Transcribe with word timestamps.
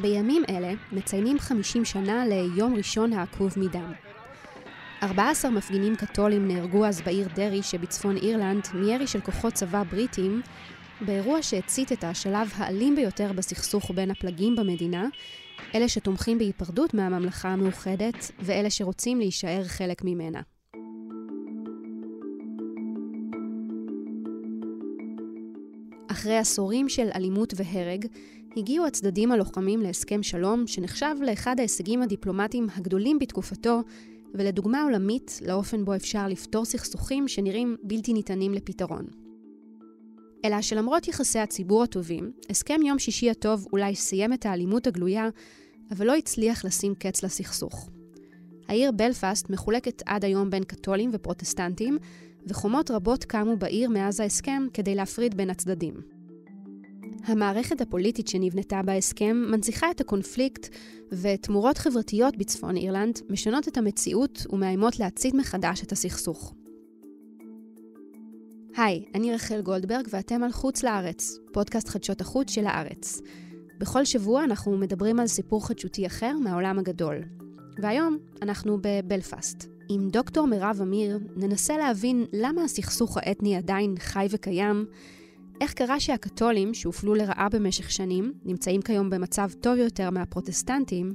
בימים 0.00 0.42
אלה 0.48 0.72
מציינים 0.92 1.38
50 1.38 1.84
שנה 1.84 2.26
ליום 2.26 2.74
ראשון 2.76 3.12
העקוב 3.12 3.52
מדם. 3.56 3.92
14 5.02 5.50
מפגינים 5.50 5.96
קתולים 5.96 6.48
נהרגו 6.48 6.86
אז 6.86 7.00
בעיר 7.00 7.28
דרעי 7.34 7.62
שבצפון 7.62 8.16
אירלנד 8.16 8.68
מירי 8.74 9.06
של 9.06 9.20
כוחות 9.20 9.52
צבא 9.52 9.82
בריטים, 9.82 10.42
באירוע 11.00 11.42
שהצית 11.42 11.92
את 11.92 12.04
השלב 12.04 12.52
האלים 12.56 12.96
ביותר 12.96 13.32
בסכסוך 13.32 13.90
בין 13.94 14.10
הפלגים 14.10 14.56
במדינה, 14.56 15.06
אלה 15.74 15.88
שתומכים 15.88 16.38
בהיפרדות 16.38 16.94
מהממלכה 16.94 17.48
המאוחדת 17.48 18.30
ואלה 18.40 18.70
שרוצים 18.70 19.18
להישאר 19.18 19.64
חלק 19.64 20.04
ממנה. 20.04 20.40
אחרי 26.10 26.38
עשורים 26.38 26.88
של 26.88 27.08
אלימות 27.14 27.54
והרג, 27.56 28.06
הגיעו 28.56 28.86
הצדדים 28.86 29.32
הלוחמים 29.32 29.80
להסכם 29.80 30.22
שלום 30.22 30.66
שנחשב 30.66 31.16
לאחד 31.20 31.58
ההישגים 31.58 32.02
הדיפלומטיים 32.02 32.66
הגדולים 32.76 33.18
בתקופתו, 33.18 33.80
ולדוגמה 34.34 34.82
עולמית 34.82 35.40
לאופן 35.46 35.84
בו 35.84 35.94
אפשר 35.94 36.28
לפתור 36.28 36.64
סכסוכים 36.64 37.28
שנראים 37.28 37.76
בלתי 37.82 38.12
ניתנים 38.12 38.54
לפתרון. 38.54 39.06
אלא 40.44 40.62
שלמרות 40.62 41.08
יחסי 41.08 41.38
הציבור 41.38 41.82
הטובים, 41.82 42.32
הסכם 42.50 42.80
יום 42.82 42.98
שישי 42.98 43.30
הטוב 43.30 43.66
אולי 43.72 43.94
סיים 43.94 44.32
את 44.32 44.46
האלימות 44.46 44.86
הגלויה, 44.86 45.28
אבל 45.90 46.06
לא 46.06 46.14
הצליח 46.14 46.64
לשים 46.64 46.94
קץ 46.94 47.22
לסכסוך. 47.22 47.90
העיר 48.68 48.92
בלפאסט 48.92 49.50
מחולקת 49.50 50.02
עד 50.06 50.24
היום 50.24 50.50
בין 50.50 50.64
קתולים 50.64 51.10
ופרוטסטנטים, 51.12 51.98
וחומות 52.46 52.90
רבות 52.90 53.24
קמו 53.24 53.56
בעיר 53.56 53.90
מאז 53.90 54.20
ההסכם 54.20 54.66
כדי 54.74 54.94
להפריד 54.94 55.36
בין 55.36 55.50
הצדדים. 55.50 56.15
המערכת 57.26 57.80
הפוליטית 57.80 58.28
שנבנתה 58.28 58.82
בהסכם 58.82 59.36
מנציחה 59.50 59.90
את 59.90 60.00
הקונפליקט, 60.00 60.68
ותמורות 61.12 61.78
חברתיות 61.78 62.36
בצפון 62.36 62.76
אירלנד 62.76 63.18
משנות 63.30 63.68
את 63.68 63.76
המציאות 63.76 64.46
ומאיימות 64.50 64.98
להצית 64.98 65.34
מחדש 65.34 65.82
את 65.82 65.92
הסכסוך. 65.92 66.54
היי, 68.76 69.04
אני 69.14 69.34
רחל 69.34 69.60
גולדברג 69.60 70.08
ואתם 70.10 70.42
על 70.42 70.52
חוץ 70.52 70.82
לארץ, 70.82 71.38
פודקאסט 71.52 71.88
חדשות 71.88 72.20
החוץ 72.20 72.50
של 72.50 72.66
הארץ. 72.66 73.20
בכל 73.78 74.04
שבוע 74.04 74.44
אנחנו 74.44 74.78
מדברים 74.78 75.20
על 75.20 75.26
סיפור 75.26 75.66
חדשותי 75.66 76.06
אחר 76.06 76.32
מהעולם 76.44 76.78
הגדול. 76.78 77.22
והיום 77.82 78.18
אנחנו 78.42 78.78
בבלפאסט. 78.80 79.66
עם 79.88 80.08
דוקטור 80.08 80.46
מירב 80.46 80.78
אמיר 80.82 81.18
ננסה 81.36 81.76
להבין 81.76 82.26
למה 82.32 82.64
הסכסוך 82.64 83.16
האתני 83.16 83.56
עדיין 83.56 83.94
חי 83.98 84.26
וקיים, 84.30 84.86
איך 85.60 85.74
קרה 85.74 86.00
שהקתולים, 86.00 86.74
שהופלו 86.74 87.14
לרעה 87.14 87.48
במשך 87.48 87.90
שנים, 87.90 88.32
נמצאים 88.44 88.82
כיום 88.82 89.10
במצב 89.10 89.50
טוב 89.62 89.76
יותר 89.76 90.10
מהפרוטסטנטים, 90.10 91.14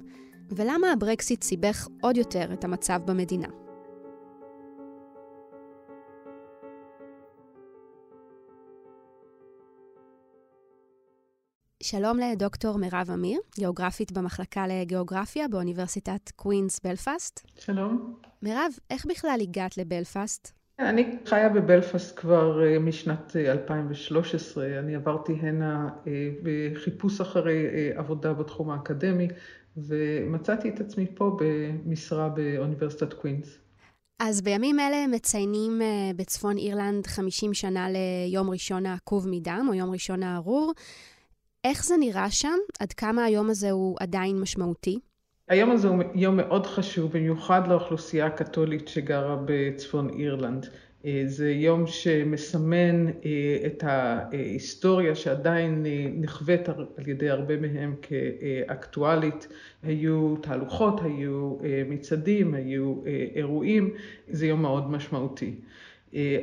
ולמה 0.50 0.92
הברקסיט 0.92 1.44
סיבך 1.44 1.88
עוד 2.02 2.18
יותר 2.18 2.54
את 2.54 2.64
המצב 2.64 3.00
במדינה. 3.06 3.48
שלום 11.84 12.18
לדוקטור 12.20 12.78
מירב 12.78 13.12
אמיר, 13.14 13.40
גיאוגרפית 13.56 14.12
במחלקה 14.12 14.68
לגיאוגרפיה 14.68 15.48
באוניברסיטת 15.48 16.32
קווינס 16.36 16.80
בלפאסט. 16.80 17.48
שלום. 17.60 18.16
מירב, 18.42 18.72
איך 18.90 19.06
בכלל 19.06 19.40
הגעת 19.42 19.78
לבלפאסט? 19.78 20.61
אני 20.90 21.18
חיה 21.26 21.50
בבלפאסט 21.50 22.20
כבר 22.20 22.64
אה, 22.64 22.80
משנת 22.80 23.36
2013. 23.36 24.66
אה, 24.66 24.80
אני 24.80 24.96
עברתי 24.96 25.34
הנה 25.34 25.90
אה, 26.08 26.30
בחיפוש 26.44 27.22
אחרי 27.22 27.68
עבודה 27.96 28.34
בתחום 28.34 28.70
האקדמי, 28.70 29.28
ומצאתי 29.78 30.70
את 30.70 30.80
עצמי 30.80 31.06
פה 31.16 31.38
במשרה 31.42 32.30
באוניברסיטת 32.30 33.14
קווינס. 33.14 33.58
אז 34.20 34.42
בימים 34.42 34.80
אלה 34.80 35.08
מציינים 35.08 35.82
בצפון 36.16 36.58
אירלנד 36.58 37.08
50 37.08 37.54
שנה 37.54 37.88
ליום 37.90 38.50
ראשון 38.50 38.86
העקוב 38.86 39.28
מדם, 39.30 39.66
או 39.70 39.74
יום 39.74 39.92
ראשון 39.92 40.24
הארור. 40.24 40.74
איך 41.64 41.86
זה 41.86 41.98
נראה 42.00 42.32
שם? 42.32 42.58
עד 42.80 42.94
כמה 42.94 43.24
היום 43.24 43.50
הזה 43.50 43.72
הוא 43.72 43.98
עדיין 44.00 44.40
משמעותי? 44.40 45.00
היום 45.52 45.72
הזה 45.72 45.88
הוא 45.88 46.04
יום 46.16 46.38
מאוד 46.38 46.66
חשוב, 46.66 47.12
במיוחד 47.12 47.68
לאוכלוסייה 47.68 48.26
הקתולית 48.26 48.88
שגרה 48.88 49.38
בצפון 49.46 50.10
אירלנד. 50.10 50.68
אה, 51.06 51.24
זה 51.26 51.52
יום 51.52 51.88
שמסמן 51.88 53.08
אה, 53.08 53.12
את 53.66 53.84
ההיסטוריה 53.84 55.16
שעדיין 55.16 55.86
אה, 55.86 56.06
נכווית 56.16 56.70
על 56.70 57.08
ידי 57.08 57.30
הרבה 57.30 57.58
מהם 57.58 57.96
כאקטואלית. 58.02 59.48
היו 59.84 60.36
תהלוכות, 60.42 61.02
היו 61.04 61.58
מצעדים, 61.90 62.54
היו 62.54 62.96
אירועים, 63.36 63.94
זה 64.28 64.48
יום 64.48 64.62
מאוד 64.62 64.92
משמעותי. 64.92 65.56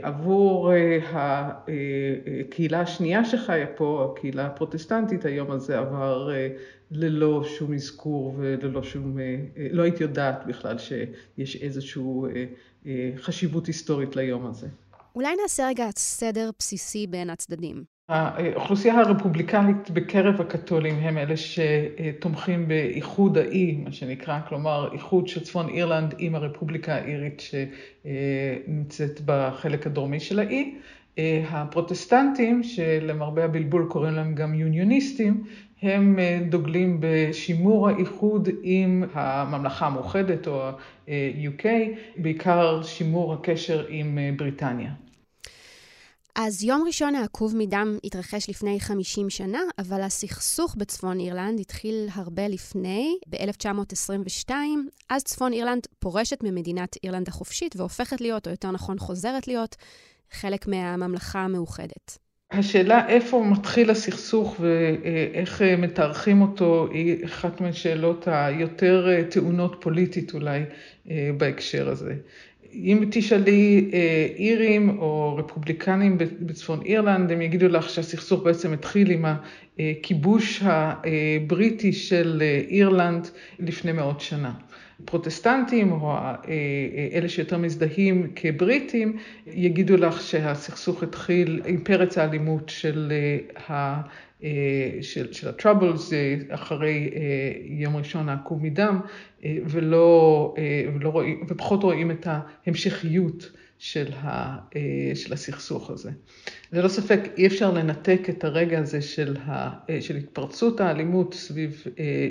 עבור 0.02 0.72
הקהילה 1.12 2.80
השנייה 2.80 3.24
שחיה 3.24 3.66
פה, 3.66 4.12
הקהילה 4.12 4.46
הפרוטסטנטית, 4.46 5.24
היום 5.24 5.50
הזה 5.50 5.78
עבר 5.78 6.30
ללא 6.90 7.44
שום 7.44 7.74
אזכור 7.74 8.34
וללא 8.38 8.82
שום, 8.82 9.18
אה, 9.18 9.24
אה, 9.56 9.66
לא 9.70 9.82
הייתי 9.82 10.02
יודעת 10.02 10.46
בכלל 10.46 10.76
שיש 10.78 11.56
איזושהי 11.56 12.02
אה, 12.86 13.10
חשיבות 13.16 13.66
היסטורית 13.66 14.16
ליום 14.16 14.46
הזה. 14.46 14.68
אולי 15.14 15.36
נעשה 15.42 15.68
רגע 15.68 15.88
סדר 15.96 16.50
בסיסי 16.58 17.06
בין 17.06 17.30
הצדדים. 17.30 17.97
האוכלוסייה 18.08 19.00
הרפובליקנית 19.00 19.90
בקרב 19.90 20.40
הקתולים 20.40 20.94
הם 20.94 21.18
אלה 21.18 21.34
שתומכים 21.36 22.68
באיחוד 22.68 23.38
האי, 23.38 23.78
מה 23.84 23.92
שנקרא, 23.92 24.40
כלומר 24.48 24.88
איחוד 24.92 25.28
של 25.28 25.40
צפון 25.44 25.68
אירלנד 25.68 26.14
עם 26.18 26.34
הרפובליקה 26.34 26.94
האירית 26.94 27.42
שנמצאת 28.04 29.20
בחלק 29.24 29.86
הדרומי 29.86 30.20
של 30.20 30.38
האי. 30.38 30.74
הפרוטסטנטים, 31.50 32.62
שלמרבה 32.62 33.44
הבלבול 33.44 33.86
קוראים 33.90 34.14
להם 34.14 34.34
גם 34.34 34.54
יוניוניסטים, 34.54 35.44
הם 35.82 36.18
דוגלים 36.48 36.96
בשימור 37.00 37.88
האיחוד 37.88 38.48
עם 38.62 39.04
הממלכה 39.12 39.86
המאוחדת 39.86 40.46
או 40.46 40.62
ה-UK, 40.68 41.64
בעיקר 42.16 42.82
שימור 42.82 43.34
הקשר 43.34 43.84
עם 43.88 44.18
בריטניה. 44.36 44.90
אז 46.40 46.64
יום 46.64 46.84
ראשון 46.86 47.14
העקוב 47.14 47.56
מדם 47.56 47.98
התרחש 48.04 48.50
לפני 48.50 48.80
50 48.80 49.30
שנה, 49.30 49.60
אבל 49.78 50.00
הסכסוך 50.00 50.76
בצפון 50.78 51.20
אירלנד 51.20 51.60
התחיל 51.60 52.08
הרבה 52.12 52.48
לפני, 52.48 53.18
ב-1922. 53.28 54.50
אז 55.10 55.24
צפון 55.24 55.52
אירלנד 55.52 55.86
פורשת 55.98 56.38
ממדינת 56.42 56.96
אירלנד 57.04 57.28
החופשית 57.28 57.76
והופכת 57.76 58.20
להיות, 58.20 58.46
או 58.46 58.50
יותר 58.50 58.70
נכון 58.70 58.98
חוזרת 58.98 59.48
להיות, 59.48 59.76
חלק 60.30 60.68
מהממלכה 60.68 61.40
המאוחדת. 61.40 62.18
השאלה 62.50 63.08
איפה 63.08 63.44
מתחיל 63.44 63.90
הסכסוך 63.90 64.56
ואיך 64.60 65.62
מתארחים 65.62 66.42
אותו 66.42 66.88
היא 66.92 67.24
אחת 67.24 67.60
מהשאלות 67.60 68.28
היותר 68.28 69.24
טעונות 69.30 69.76
פוליטית 69.80 70.34
אולי 70.34 70.62
בהקשר 71.36 71.88
הזה. 71.88 72.14
אם 72.74 73.04
תשאלי 73.10 73.90
אירים 74.36 74.98
או 74.98 75.36
רפובליקנים 75.36 76.18
בצפון 76.18 76.80
אירלנד, 76.84 77.32
הם 77.32 77.42
יגידו 77.42 77.68
לך 77.68 77.90
שהסכסוך 77.90 78.42
בעצם 78.42 78.72
התחיל 78.72 79.10
עם 79.10 79.24
הכיבוש 79.78 80.62
הבריטי 80.62 81.92
של 81.92 82.42
אירלנד 82.70 83.28
לפני 83.58 83.92
מאות 83.92 84.20
שנה. 84.20 84.52
פרוטסטנטים 85.04 85.92
או 85.92 86.10
אה, 86.10 86.34
אה, 86.48 87.08
אלה 87.12 87.28
שיותר 87.28 87.58
מזדהים 87.58 88.32
כבריטים 88.36 89.16
יגידו 89.46 89.96
לך 89.96 90.20
שהסכסוך 90.20 91.02
התחיל 91.02 91.62
עם 91.66 91.80
פרץ 91.80 92.18
האלימות 92.18 92.68
של 92.68 93.12
אה, 93.70 94.00
של, 95.00 95.32
של 95.32 95.48
ה-Troubles 95.48 96.12
אחרי 96.48 97.10
יום 97.64 97.96
ראשון 97.96 98.28
העקוב 98.28 98.62
מדם, 98.62 99.00
ולא, 99.44 100.54
ולא 100.94 101.08
רואים, 101.08 101.44
ופחות 101.48 101.82
רואים 101.82 102.10
את 102.10 102.26
ההמשכיות 102.26 103.50
של, 103.78 104.12
ה, 104.12 104.56
של 105.14 105.32
הסכסוך 105.32 105.90
הזה. 105.90 106.10
ללא 106.72 106.88
ספק 106.88 107.20
אי 107.36 107.46
אפשר 107.46 107.72
לנתק 107.72 108.20
את 108.28 108.44
הרגע 108.44 108.78
הזה 108.78 109.02
של, 109.02 109.36
ה, 109.46 109.70
של 110.00 110.16
התפרצות 110.16 110.80
האלימות 110.80 111.34
סביב 111.34 111.84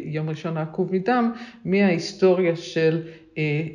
יום 0.06 0.30
ראשון 0.30 0.58
העקוב 0.58 0.96
מדם 0.96 1.32
מההיסטוריה 1.66 2.56
של 2.56 3.02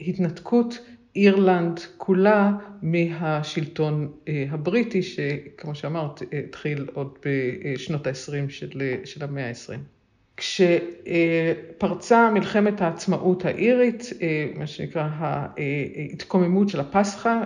התנתקות 0.07 0.79
אירלנד 1.17 1.81
כולה 1.97 2.53
מהשלטון 2.83 4.13
הבריטי, 4.51 5.03
שכמו 5.03 5.75
שאמרת, 5.75 6.23
התחיל 6.47 6.87
עוד 6.93 7.19
בשנות 7.25 8.07
ה-20 8.07 8.49
של, 8.49 8.83
של 9.05 9.25
המאה 9.25 9.49
ה-20. 9.49 9.79
כשפרצה 10.37 12.31
מלחמת 12.31 12.81
העצמאות 12.81 13.45
האירית, 13.45 14.05
מה 14.55 14.67
שנקרא 14.67 15.09
ההתקוממות 16.11 16.69
של 16.69 16.81
הפסחא, 16.81 17.43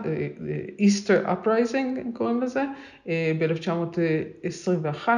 Easter 0.81 1.27
Uprising 1.27 1.99
קוראים 2.13 2.43
לזה, 2.43 2.65
ב-1921, 3.07 5.09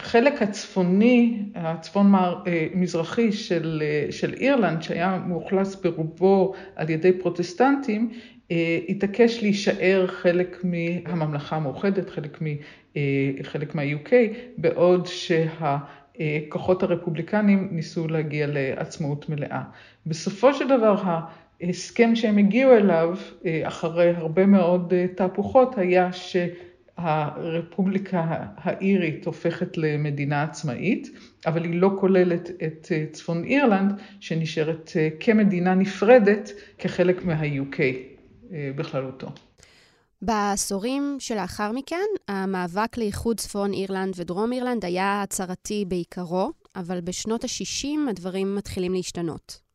החלק 0.00 0.42
הצפוני, 0.42 1.42
הצפון-מזרחי 1.54 3.26
אה, 3.26 3.32
של, 3.32 3.82
אה, 3.84 4.12
של 4.12 4.34
אירלנד, 4.34 4.82
שהיה 4.82 5.18
מאוכלס 5.26 5.74
ברובו 5.74 6.54
על 6.76 6.90
ידי 6.90 7.12
פרוטסטנטים, 7.12 8.10
אה, 8.50 8.78
התעקש 8.88 9.42
להישאר 9.42 10.06
חלק 10.06 10.64
מהממלכה 10.64 11.56
המאוחדת, 11.56 12.10
חלק, 12.10 12.42
מ, 12.42 12.46
חלק 13.42 13.74
מה-UK, 13.74 14.12
בעוד 14.58 15.06
שהכוחות 15.06 16.82
הרפובליקנים 16.82 17.68
ניסו 17.72 18.08
להגיע 18.08 18.46
לעצמאות 18.46 19.28
מלאה. 19.28 19.62
בסופו 20.06 20.54
של 20.54 20.68
דבר, 20.68 21.02
ההסכם 21.62 22.16
שהם 22.16 22.38
הגיעו 22.38 22.72
אליו, 22.72 23.16
אחרי 23.62 24.10
הרבה 24.16 24.46
מאוד 24.46 24.92
תהפוכות, 25.14 25.78
היה 25.78 26.12
ש... 26.12 26.36
הרפובליקה 26.98 28.46
האירית 28.56 29.26
הופכת 29.26 29.76
למדינה 29.76 30.42
עצמאית, 30.42 31.10
אבל 31.46 31.64
היא 31.64 31.80
לא 31.80 31.90
כוללת 32.00 32.50
את 32.50 32.88
אה, 32.92 33.04
צפון 33.12 33.44
אירלנד, 33.44 33.92
שנשארת 34.20 34.90
אה, 34.96 35.08
כמדינה 35.20 35.74
נפרדת 35.74 36.50
כחלק 36.78 37.24
מה-UK 37.24 37.80
אה, 38.52 38.70
בכללותו. 38.76 39.28
בעשורים 40.22 41.16
שלאחר 41.18 41.72
מכן, 41.72 42.06
המאבק 42.28 42.98
לאיחוד 42.98 43.40
צפון 43.40 43.72
אירלנד 43.72 44.14
ודרום 44.16 44.52
אירלנד 44.52 44.84
היה 44.84 45.22
הצהרתי 45.22 45.84
בעיקרו, 45.88 46.50
אבל 46.76 47.00
בשנות 47.00 47.44
ה-60 47.44 48.10
הדברים 48.10 48.54
מתחילים 48.54 48.94
להשתנות. 48.94 49.67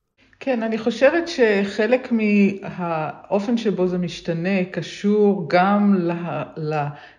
כן, 0.46 0.64
אני 0.64 0.78
חושבת 0.78 1.28
שחלק 1.28 2.12
מהאופן 2.12 3.58
שבו 3.58 3.88
זה 3.88 3.98
משתנה 3.98 4.64
קשור 4.72 5.46
גם 5.50 6.10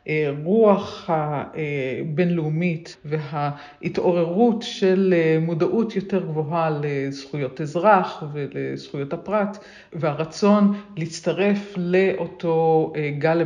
לרוח 0.06 1.10
הבינלאומית 1.10 2.96
וההתעוררות 3.04 4.62
של 4.62 5.14
מודעות 5.40 5.96
יותר 5.96 6.26
גבוהה 6.26 6.80
לזכויות 6.82 7.60
אזרח 7.60 8.22
ולזכויות 8.32 9.12
הפרט, 9.12 9.58
והרצון 9.92 10.74
להצטרף 10.96 11.74
לאותו 11.76 12.92
גל 13.18 13.42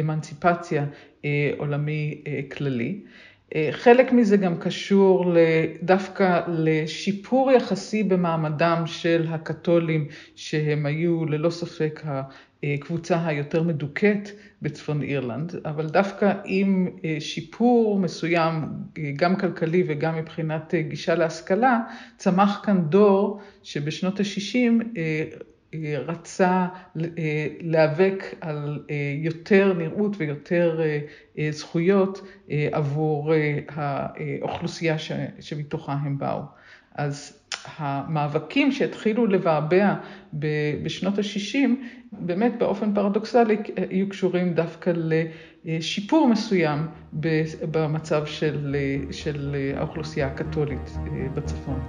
אמנציפציה 0.00 0.84
עולמי 1.58 2.22
כללי. 2.56 3.00
אה, 3.54 3.68
חלק 3.72 4.12
מזה 4.12 4.36
גם 4.36 4.56
קשור 4.58 5.34
דווקא 5.82 6.40
לשיפור 6.48 7.52
יחסי 7.52 8.02
במעמדם 8.02 8.82
של 8.86 9.26
הקתולים, 9.28 10.08
שהם 10.36 10.86
היו 10.86 11.24
ללא 11.24 11.50
ספק 11.50 12.02
הקבוצה 12.62 13.26
היותר 13.26 13.62
מדוכאת 13.62 14.28
בצפון 14.62 15.02
אירלנד, 15.02 15.54
אבל 15.64 15.86
דווקא 15.86 16.32
עם 16.44 16.88
אה, 17.04 17.16
שיפור 17.20 17.98
מסוים, 17.98 18.54
אה, 18.98 19.10
גם 19.16 19.36
כלכלי 19.36 19.84
וגם 19.88 20.16
מבחינת 20.16 20.74
גישה 20.88 21.14
להשכלה, 21.14 21.80
צמח 22.16 22.60
כאן 22.64 22.82
דור 22.88 23.40
שבשנות 23.62 24.20
ה-60 24.20 24.98
רצה 26.06 26.66
אה, 27.18 27.46
להיאבק 27.60 28.24
על 28.40 28.84
אה, 28.90 28.96
יותר 29.18 29.72
נראות 29.72 30.16
ויותר 30.18 30.80
אה, 31.38 31.48
זכויות 31.50 32.26
עבור 32.72 33.32
האוכלוסייה 33.68 34.96
שמתוכה 35.40 35.92
הם 35.92 36.18
באו. 36.18 36.42
אז 36.94 37.40
המאבקים 37.76 38.72
שהתחילו 38.72 39.26
לבעבע 39.26 39.94
בשנות 40.82 41.18
ה-60, 41.18 41.68
באמת 42.12 42.52
באופן 42.58 42.94
פרדוקסלי, 42.94 43.56
היו 43.76 44.08
קשורים 44.08 44.54
דווקא 44.54 44.92
לשיפור 45.64 46.28
מסוים 46.28 46.86
במצב 47.70 48.26
של, 48.26 48.76
של 49.10 49.56
האוכלוסייה 49.76 50.26
הקתולית 50.26 50.90
בצפון. 51.34 51.80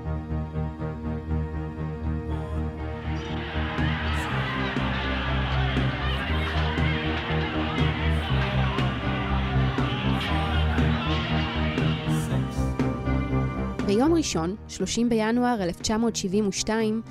ביום 13.99 14.13
ראשון, 14.13 14.55
30 14.67 15.09
בינואר 15.09 15.63
1972, 15.63 17.01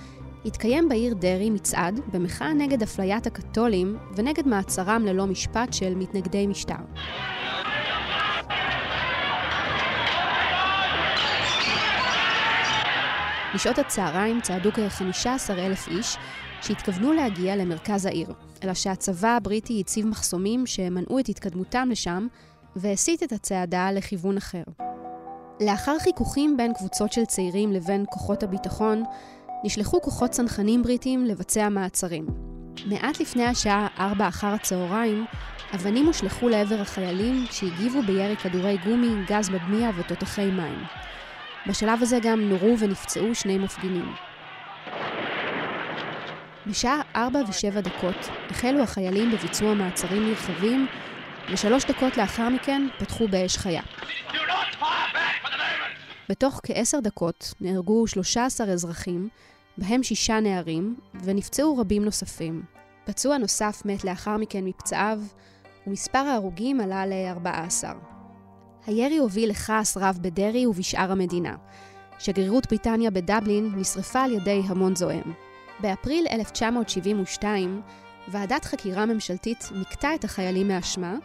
התקיים 0.45 0.89
בעיר 0.89 1.15
דרעי 1.15 1.51
מצעד 1.51 2.01
במחאה 2.13 2.53
נגד 2.53 2.83
אפליית 2.83 3.27
הקתולים 3.27 3.97
ונגד 4.17 4.47
מעצרם 4.47 5.03
ללא 5.07 5.27
משפט 5.27 5.73
של 5.73 5.95
מתנגדי 5.95 6.47
משטר. 6.47 6.75
בשעות 13.55 13.79
הצהריים 13.79 14.41
צעדו 14.41 14.73
כ-15 14.73 15.53
אלף 15.53 15.89
איש 15.89 16.17
שהתכוונו 16.63 17.13
להגיע 17.13 17.57
למרכז 17.57 18.07
העיר, 18.07 18.33
אלא 18.65 18.75
שהצבא 18.75 19.29
הבריטי 19.29 19.81
הציב 19.81 20.07
מחסומים 20.07 20.67
שמנעו 20.67 21.19
את 21.19 21.29
התקדמותם 21.29 21.89
לשם 21.91 22.27
והסיט 22.77 23.23
את 23.23 23.33
הצעדה 23.33 23.93
לכיוון 23.93 24.37
אחר. 24.37 24.63
לאחר 25.61 25.99
חיכוכים 25.99 26.57
בין 26.57 26.75
קבוצות 26.75 27.13
של 27.13 27.25
צעירים 27.25 27.73
לבין 27.73 28.05
כוחות 28.11 28.43
הביטחון, 28.43 29.03
נשלחו 29.65 30.01
כוחות 30.01 30.31
צנחנים 30.31 30.83
בריטים 30.83 31.25
לבצע 31.25 31.69
מעצרים. 31.69 32.27
מעט 32.87 33.21
לפני 33.21 33.45
השעה 33.45 33.87
4 33.99 34.29
אחר 34.29 34.47
הצהריים, 34.47 35.25
אבנים 35.75 36.07
הושלכו 36.07 36.49
לעבר 36.49 36.81
החיילים 36.81 37.45
שהגיבו 37.51 38.03
בירי 38.03 38.37
כדורי 38.37 38.77
גומי, 38.85 39.25
גז 39.27 39.51
מדמיע 39.51 39.91
ותותחי 39.97 40.51
מים. 40.51 40.83
בשלב 41.67 42.03
הזה 42.03 42.19
גם 42.23 42.41
נורו 42.41 42.79
ונפצעו 42.79 43.35
שני 43.35 43.59
מפגינים. 43.59 44.13
בשעה 46.67 47.01
4 47.17 47.39
ו-7 47.39 47.81
דקות 47.81 48.29
החלו 48.51 48.83
החיילים 48.83 49.31
בביצוע 49.31 49.75
מעצרים 49.75 50.29
נרחבים, 50.29 50.87
ושלוש 51.53 51.85
דקות 51.85 52.17
לאחר 52.17 52.49
מכן 52.49 52.89
פתחו 52.99 53.29
באש 53.29 53.57
חיה. 53.57 53.83
בתוך 56.29 56.61
כעשר 56.63 57.01
דקות 57.01 57.55
נהרגו 57.61 58.07
13 58.07 58.67
אזרחים, 58.67 59.29
בהם 59.79 60.03
שישה 60.03 60.41
נערים, 60.41 60.97
ונפצעו 61.25 61.77
רבים 61.77 62.05
נוספים. 62.05 62.63
פצוע 63.05 63.39
נוסף 63.39 63.83
מת 63.85 64.05
לאחר 64.05 64.37
מכן 64.37 64.65
מפצעיו, 64.65 65.21
ומספר 65.87 66.19
ההרוגים 66.19 66.81
עלה 66.81 67.07
ל-14. 67.07 67.85
הירי 68.87 69.19
הוביל 69.19 69.51
לכעס 69.51 69.97
רב 69.97 70.19
בדרעי 70.23 70.67
ובשאר 70.67 71.13
המדינה. 71.13 71.57
שגרירות 72.19 72.67
בריטניה 72.67 73.11
בדבלין 73.11 73.73
נשרפה 73.77 74.21
על 74.21 74.33
ידי 74.33 74.63
המון 74.69 74.97
זועם. 74.97 75.33
באפריל 75.81 76.27
1972, 76.31 77.83
ועדת 78.29 78.65
חקירה 78.65 79.07
ממשלתית 79.07 79.65
נקטה 79.75 80.15
את 80.15 80.25
החיילים 80.25 80.69
מאשמה, 80.69 81.17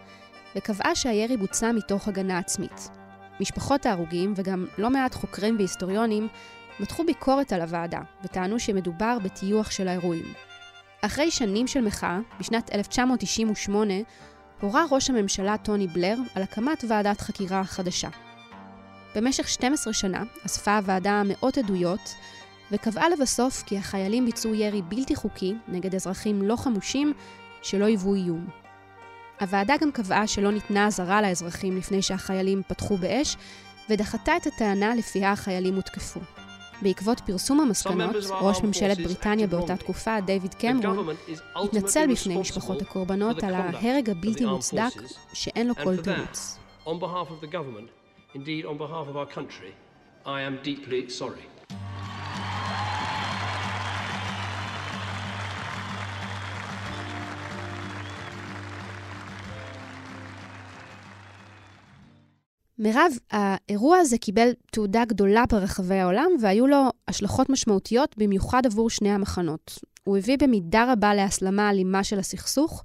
וקבעה 0.56 0.96
שהירי 0.96 1.38
בוצע 1.38 1.72
מתוך 1.72 2.08
הגנה 2.08 2.38
עצמית. 2.38 3.03
משפחות 3.40 3.86
ההרוגים 3.86 4.34
וגם 4.36 4.66
לא 4.78 4.90
מעט 4.90 5.16
חוקרים 5.16 5.58
והיסטוריונים 5.58 6.28
מתחו 6.80 7.04
ביקורת 7.06 7.54
על 7.54 7.62
הוועדה 7.62 8.00
וטענו 8.24 8.60
שמדובר 8.60 9.18
בטיוח 9.24 9.72
של 9.72 9.88
האירועים. 9.88 10.34
אחרי 11.02 11.32
שנים 11.32 11.68
של 11.68 11.82
מחאה, 11.82 12.20
בשנת 12.40 12.74
1998, 12.74 13.94
הורה 14.62 14.86
ראש 14.92 15.10
הממשלה 15.10 15.58
טוני 15.58 15.88
בלר 15.88 16.16
על 16.36 16.44
הקמת 16.44 16.84
ועדת 16.88 17.22
חקירה 17.22 17.64
חדשה. 17.64 18.10
במשך 19.16 19.48
12 19.48 19.94
שנה 19.94 20.24
אספה 20.46 20.78
הוועדה 20.78 21.22
מאות 21.26 21.58
עדויות 21.58 22.16
וקבעה 22.72 23.10
לבסוף 23.10 23.64
כי 23.66 23.78
החיילים 23.78 24.26
ביצעו 24.26 24.56
ירי 24.56 24.82
בלתי 24.82 25.16
חוקי 25.16 25.56
נגד 25.68 25.96
אזרחים 25.96 26.42
לא 26.42 26.56
חמושים 26.56 27.14
שלא 27.62 27.86
היוו 27.86 28.16
איום. 28.16 28.63
הוועדה 29.42 29.74
גם 29.82 29.92
קבעה 29.92 30.28
שלא 30.28 30.52
ניתנה 30.52 30.88
אזהרה 30.88 31.22
לאזרחים 31.22 31.78
לפני 31.78 32.02
שהחיילים 32.02 32.62
פתחו 32.68 32.98
באש, 32.98 33.38
ודחתה 33.90 34.38
את 34.38 34.48
הטענה 34.48 34.96
לפיה 34.96 35.32
החיילים 35.32 35.76
הותקפו. 35.76 36.20
בעקבות 36.82 37.20
פרסום 37.20 37.60
המסקנות, 37.60 38.16
ראש 38.42 38.62
ממשלת 38.62 39.00
בריטניה 39.00 39.48
באותה 39.48 39.78
תקופה, 39.78 40.22
דיוויד 40.22 40.54
קמרון, 40.54 41.08
התנצל 41.56 42.08
בפני 42.12 42.38
משפחות 42.38 42.82
הקורבנות 42.82 43.44
על 43.44 43.54
ההרג 43.54 44.10
הבלתי 44.10 44.46
מוצדק 44.46 44.92
שאין 45.34 45.68
לו 45.68 45.76
כל 45.76 45.98
תירוץ. 45.98 46.60
Indeed, 48.36 48.66
on 48.66 48.78
behalf 48.80 49.06
of 49.12 49.16
our 49.22 49.30
country, 49.38 49.74
I 50.26 50.42
am 50.42 50.56
deeply 50.64 51.02
sorry. 51.20 51.46
מירב, 62.84 63.12
האירוע 63.32 63.98
הזה 63.98 64.18
קיבל 64.18 64.50
תעודה 64.72 65.06
גדולה 65.06 65.44
ברחבי 65.50 65.96
העולם, 65.96 66.28
והיו 66.40 66.68
לו 66.68 66.90
השלכות 67.08 67.50
משמעותיות 67.50 68.16
במיוחד 68.18 68.66
עבור 68.66 68.90
שני 68.90 69.12
המחנות. 69.12 69.80
הוא 70.04 70.18
הביא 70.18 70.38
במידה 70.38 70.92
רבה 70.92 71.14
להסלמה 71.14 71.70
אלימה 71.70 72.04
של 72.04 72.20
הסכסוך, 72.20 72.84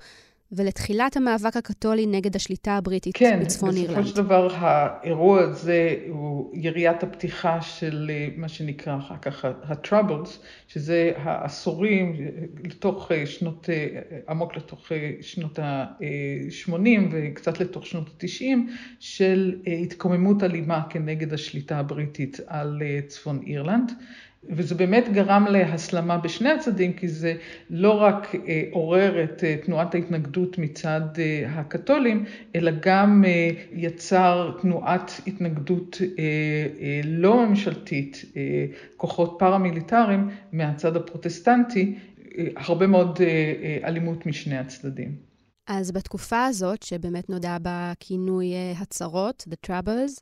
ולתחילת 0.52 1.16
המאבק 1.16 1.56
הקתולי 1.56 2.06
נגד 2.06 2.36
השליטה 2.36 2.72
הבריטית 2.76 3.16
כן, 3.16 3.40
בצפון 3.42 3.76
אירלנד. 3.76 3.94
כן, 3.94 4.02
בסופו 4.02 4.08
של 4.08 4.16
דבר 4.16 4.48
האירוע 4.52 5.40
הזה 5.40 5.96
הוא 6.08 6.52
יריית 6.54 7.02
הפתיחה 7.02 7.62
של 7.62 8.10
אה, 8.10 8.28
מה 8.36 8.48
שנקרא 8.48 8.98
אחר 8.98 9.16
כך 9.22 9.44
ה-Troubles, 9.44 10.28
שזה 10.68 11.12
העשורים 11.16 12.16
לתוך 12.64 13.12
אה, 13.12 13.26
שנות, 13.26 13.70
אה, 13.70 14.00
עמוק 14.28 14.56
לתוך 14.56 14.92
שנות 15.20 15.58
ה-80 15.58 16.72
וקצת 17.10 17.60
לתוך 17.60 17.86
שנות 17.86 18.08
ה-90, 18.08 18.70
של 19.00 19.56
התקוממות 19.82 20.42
אלימה 20.42 20.82
כנגד 20.90 21.32
השליטה 21.32 21.78
הבריטית 21.78 22.40
על 22.46 22.82
צפון 23.08 23.40
אירלנד. 23.46 23.92
וזה 24.44 24.74
באמת 24.74 25.08
גרם 25.12 25.46
להסלמה 25.50 26.18
בשני 26.18 26.50
הצדדים, 26.50 26.92
כי 26.92 27.08
זה 27.08 27.34
לא 27.70 27.92
רק 27.92 28.34
אה, 28.34 28.62
עורר 28.70 29.24
את 29.24 29.44
אה, 29.44 29.56
תנועת 29.64 29.94
ההתנגדות 29.94 30.58
מצד 30.58 31.00
אה, 31.18 31.60
הקתולים, 31.60 32.24
אלא 32.56 32.72
גם 32.80 33.24
יצר 33.72 34.58
תנועת 34.62 35.20
התנגדות 35.26 36.00
לא 37.04 37.46
ממשלתית, 37.46 38.24
כוחות 38.96 39.36
פרמיליטריים 39.38 40.28
מהצד 40.52 40.96
הפרוטסטנטי, 40.96 41.94
הרבה 42.56 42.86
מאוד 42.86 43.18
אלימות 43.84 44.26
משני 44.26 44.58
הצדדים. 44.58 45.16
אז 45.66 45.92
בתקופה 45.92 46.44
הזאת, 46.44 46.82
שבאמת 46.82 47.30
נודע 47.30 47.56
בכינוי 47.62 48.54
הצרות, 48.80 49.46
The 49.50 49.70
Troubles, 49.70 50.20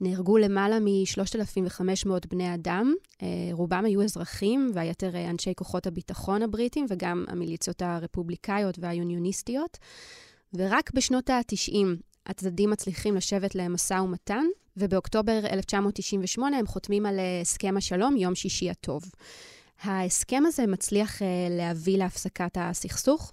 נהרגו 0.00 0.38
למעלה 0.38 0.80
מ-3,500 0.80 2.10
בני 2.30 2.54
אדם, 2.54 2.94
אה, 3.22 3.28
רובם 3.52 3.84
היו 3.84 4.02
אזרחים 4.02 4.70
והיתר 4.74 5.16
אה, 5.16 5.30
אנשי 5.30 5.52
כוחות 5.56 5.86
הביטחון 5.86 6.42
הבריטים 6.42 6.86
וגם 6.88 7.24
המיליציות 7.28 7.82
הרפובליקאיות 7.82 8.78
והיוניוניסטיות. 8.78 9.78
ורק 10.54 10.90
בשנות 10.94 11.30
ה-90 11.30 11.86
הצדדים 12.26 12.70
מצליחים 12.70 13.16
לשבת 13.16 13.54
למשא 13.54 13.94
ומתן, 13.94 14.44
ובאוקטובר 14.76 15.40
1998 15.52 16.58
הם 16.58 16.66
חותמים 16.66 17.06
על 17.06 17.18
אה, 17.18 17.40
הסכם 17.40 17.76
השלום, 17.76 18.16
יום 18.16 18.34
שישי 18.34 18.70
הטוב. 18.70 19.02
ההסכם 19.82 20.42
הזה 20.46 20.66
מצליח 20.66 21.22
להביא 21.50 21.98
להפסקת 21.98 22.56
הסכסוך? 22.60 23.32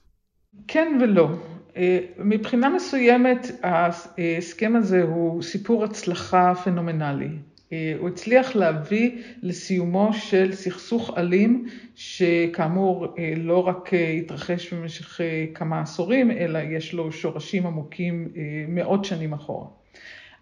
כן 0.68 0.98
ולא. 1.02 1.30
אה, 1.78 2.00
מבחינה 2.20 2.70
מסוימת 2.70 3.52
ההסכם 3.64 4.76
הזה 4.76 5.02
הוא 5.02 5.42
סיפור 5.42 5.84
הצלחה 5.84 6.54
פנומנלי. 6.64 7.30
אה, 7.74 7.96
הוא 8.00 8.10
הצליח 8.10 8.56
להביא 8.56 9.12
לסיומו 9.42 10.14
של 10.14 10.52
סכסוך 10.52 11.18
אלים, 11.18 11.66
שכאמור 11.96 13.16
אה, 13.20 13.34
לא 13.38 13.68
רק 13.68 13.90
התרחש 14.20 14.74
במשך 14.74 15.20
כמה 15.54 15.82
עשורים, 15.82 16.32
אלא 16.32 16.60
יש 16.60 16.94
לו 16.94 17.12
שורשים 17.12 17.68
עמוקים 17.68 18.28
מאות 18.68 19.06
שנים 19.06 19.34
אחורה. 19.34 19.68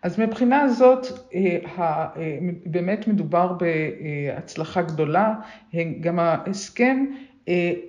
אז 0.03 0.19
מבחינה 0.19 0.61
הזאת 0.61 1.07
באמת 2.65 3.07
מדובר 3.07 3.53
בהצלחה 3.53 4.81
גדולה, 4.81 5.33
גם 6.01 6.19
ההסכם 6.19 7.05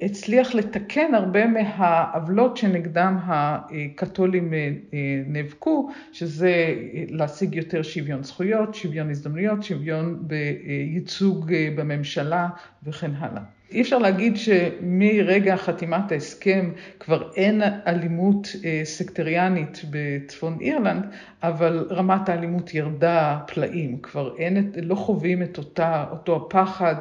הצליח 0.02 0.54
לתקן 0.54 1.14
הרבה 1.14 1.46
מהעוולות 1.46 2.56
שנגדם 2.56 3.18
הקתולים 3.22 4.54
אה, 4.54 4.72
אה, 4.94 5.22
נאבקו, 5.26 5.90
שזה 6.12 6.74
להשיג 7.08 7.54
יותר 7.54 7.82
שוויון 7.82 8.22
זכויות, 8.22 8.74
שוויון 8.74 9.10
הזדמנויות, 9.10 9.62
שוויון 9.62 10.18
בייצוג 10.20 11.52
בממשלה 11.76 12.48
וכן 12.82 13.10
הלאה. 13.18 13.42
אי 13.72 13.80
אפשר 13.80 13.98
להגיד 13.98 14.36
שמרגע 14.36 15.56
חתימת 15.56 16.12
ההסכם 16.12 16.70
כבר 17.00 17.30
אין 17.36 17.62
אלימות 17.86 18.48
סקטריאנית 18.84 19.82
בצפון 19.90 20.58
אירלנד, 20.60 21.06
אבל 21.42 21.86
רמת 21.90 22.28
האלימות 22.28 22.74
ירדה 22.74 23.38
פלאים, 23.46 23.98
כבר 24.02 24.36
אין, 24.38 24.72
לא 24.82 24.94
חווים 24.94 25.42
את 25.42 25.58
אותה, 25.58 26.04
אותו 26.10 26.36
הפחד, 26.36 26.94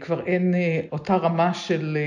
כבר 0.00 0.26
אין 0.26 0.54
אותה 0.92 1.16
רמה 1.16 1.54
של 1.54 1.98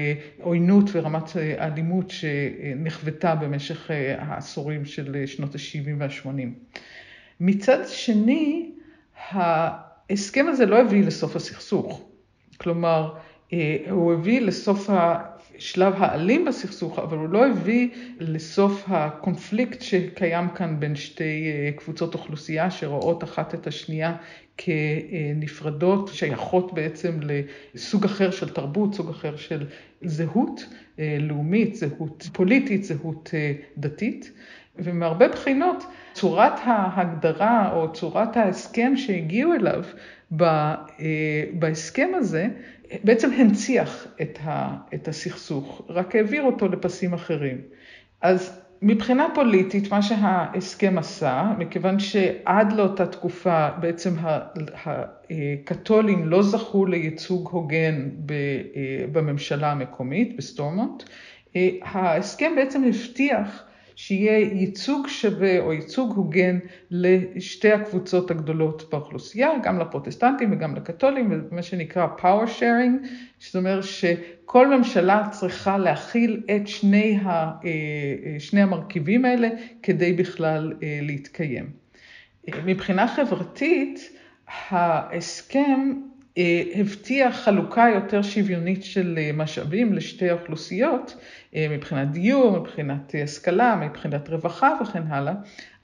עוינות 0.42 0.90
ורמת 0.92 1.38
אלימות 1.60 2.10
שנחוותה 2.10 3.36
במשך 3.36 3.92
העשורים 4.18 4.86
של 4.86 5.24
שנות 5.26 5.56
ה-70 5.56 5.90
וה-80. 5.98 6.30
מצד 7.40 7.88
שני, 7.88 8.72
ההסכם 9.32 10.46
הזה 10.48 10.66
לא 10.66 10.80
הביא 10.80 11.04
לסוף 11.04 11.36
הסכסוך. 11.36 12.10
כלומר, 12.58 13.14
אה, 13.16 13.29
הוא 13.90 14.14
הביא 14.14 14.42
לסוף 14.42 14.90
השלב 14.90 15.94
האלים 15.98 16.46
בסכסוך, 16.46 17.00
אבל 17.00 17.18
הוא 17.18 17.30
לא 17.30 17.48
הביא 17.48 17.90
לסוף 18.20 18.84
הקונפליקט 18.88 19.82
שקיים 19.82 20.50
כאן 20.50 20.80
בין 20.80 20.96
שתי 20.96 21.48
אה, 21.48 21.72
קבוצות 21.78 22.14
אוכלוסייה 22.14 22.72
שרואות 22.72 23.24
אחת 23.24 23.54
את 23.54 23.68
השנייה 23.68 24.16
כנפרדות, 24.58 26.10
שייכות 26.14 26.74
בעצם 26.74 27.20
לסוג 27.74 28.06
אחר 28.06 28.32
של 28.32 28.50
תרבות, 28.50 28.94
סוג 28.94 29.10
אחר 29.10 29.36
של 29.36 29.66
זהות 30.02 30.66
אה, 31.00 31.18
לאומית, 31.20 31.76
זהות 31.76 32.30
פוליטית, 32.34 32.84
זהות 32.84 33.30
דתית. 33.78 34.32
ומהרבה 34.84 35.28
בחינות, 35.28 35.84
צורת 36.14 36.54
ההגדרה 36.64 37.72
או 37.74 37.94
צורת 37.94 38.38
ההסכם 38.38 38.94
שהגיעו 38.98 39.54
אליו 39.54 39.84
בהסכם 41.54 42.10
הזה, 42.16 42.48
בעצם 43.04 43.32
הנציח 43.32 44.08
את, 44.22 44.40
ה, 44.44 44.76
את 44.94 45.08
הסכסוך, 45.08 45.82
רק 45.90 46.16
העביר 46.16 46.44
אותו 46.44 46.68
לפסים 46.68 47.14
אחרים. 47.14 47.58
אז 48.22 48.62
מבחינה 48.82 49.28
פוליטית, 49.36 49.92
מה 49.92 50.02
שההסכם 50.02 50.98
עשה, 50.98 51.52
מכיוון 51.58 52.00
שעד 52.00 52.74
לאותה 52.74 53.06
תקופה 53.06 53.70
בעצם 53.80 54.14
הקתולים 54.86 56.28
לא 56.28 56.44
זכו 56.44 56.86
לייצוג 56.86 57.50
הוגן 57.52 58.10
בממשלה 59.12 59.72
המקומית, 59.72 60.38
בסטורמונט, 60.38 61.04
ההסכם 61.82 62.52
בעצם 62.56 62.84
הבטיח 62.84 63.64
שיהיה 64.02 64.40
ייצוג 64.40 65.08
שווה 65.08 65.60
או 65.60 65.74
ייצוג 65.74 66.16
הוגן 66.16 66.60
לשתי 66.92 67.72
הקבוצות 67.72 68.32
הגדולות 68.32 68.90
באוכלוסייה, 68.92 69.50
גם 69.64 69.80
לפרוטסטנטים 69.80 70.52
וגם 70.52 70.76
לקתולים, 70.76 71.48
מה 71.52 71.62
שנקרא 71.62 72.08
power 72.18 72.60
sharing, 72.60 73.08
זאת 73.40 73.56
אומרת 73.56 73.84
שכל 73.84 74.78
ממשלה 74.78 75.28
צריכה 75.32 75.78
להכיל 75.78 76.44
את 76.56 76.68
שני, 76.68 77.18
ה, 77.24 77.30
אה, 77.30 77.52
אה, 77.66 78.40
שני 78.40 78.62
המרכיבים 78.62 79.26
האלה 79.26 79.50
כדי 79.84 80.14
בכלל 80.14 80.74
אה, 80.84 81.00
להתקיים. 81.02 81.70
מבחינה 82.66 83.08
חברתית, 83.08 84.18
ההסכם 84.70 85.94
הבטיח 86.76 87.36
חלוקה 87.36 87.86
יותר 87.96 88.22
שוויונית 88.22 88.84
של 88.84 89.20
משאבים 89.34 89.94
לשתי 89.94 90.30
האוכלוסיות, 90.30 91.16
אה, 91.56 91.68
מבחינת 91.72 92.12
דיור, 92.12 92.60
מבחינת 92.60 93.16
השכלה, 93.24 93.76
מבחינת 93.76 94.30
רווחה 94.30 94.78
וכן 94.82 95.04
הלאה, 95.08 95.34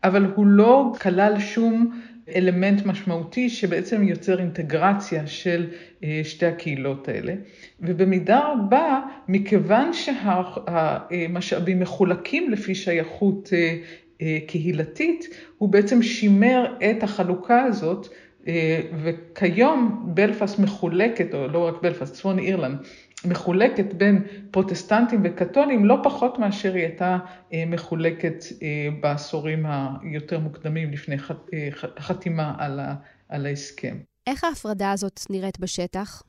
אבל 0.03 0.25
הוא 0.35 0.45
לא 0.47 0.93
כלל 1.01 1.39
שום 1.39 2.01
אלמנט 2.35 2.85
משמעותי 2.85 3.49
שבעצם 3.49 4.03
יוצר 4.03 4.39
אינטגרציה 4.39 5.27
של 5.27 5.67
אה, 6.03 6.21
שתי 6.23 6.45
הקהילות 6.45 7.07
האלה. 7.07 7.33
ובמידה 7.79 8.41
רבה, 8.53 9.01
מכיוון 9.27 9.91
שהמשאבים 9.93 11.79
מחולקים 11.79 12.51
לפי 12.51 12.75
שייכות 12.75 13.49
אה, 14.21 14.37
קהילתית, 14.47 15.25
הוא 15.57 15.69
בעצם 15.69 16.01
שימר 16.01 16.75
את 16.91 17.03
החלוקה 17.03 17.63
הזאת 17.63 18.07
וכיום 19.03 20.11
בלפאסט 20.13 20.59
מחולקת, 20.59 21.33
או 21.33 21.47
לא 21.47 21.67
רק 21.67 21.81
בלפאסט, 21.81 22.13
צפון 22.13 22.39
אירלנד, 22.39 22.77
מחולקת 23.25 23.93
בין 23.93 24.23
פרוטסטנטים 24.51 25.21
וקתולים 25.23 25.85
לא 25.85 25.97
פחות 26.03 26.39
מאשר 26.39 26.73
היא 26.73 26.83
הייתה 26.83 27.17
אה, 27.53 27.63
מחולקת 27.67 28.43
אה, 28.61 28.87
בעשורים 29.01 29.65
היותר 29.65 30.39
מוקדמים 30.39 30.91
לפני 30.91 31.15
אה, 31.53 31.69
חתימה 31.99 32.55
על 33.29 33.45
ההסכם. 33.45 33.97
איך 34.27 34.43
ההפרדה 34.43 34.91
הזאת 34.91 35.19
נראית 35.29 35.59
בשטח? 35.59 36.21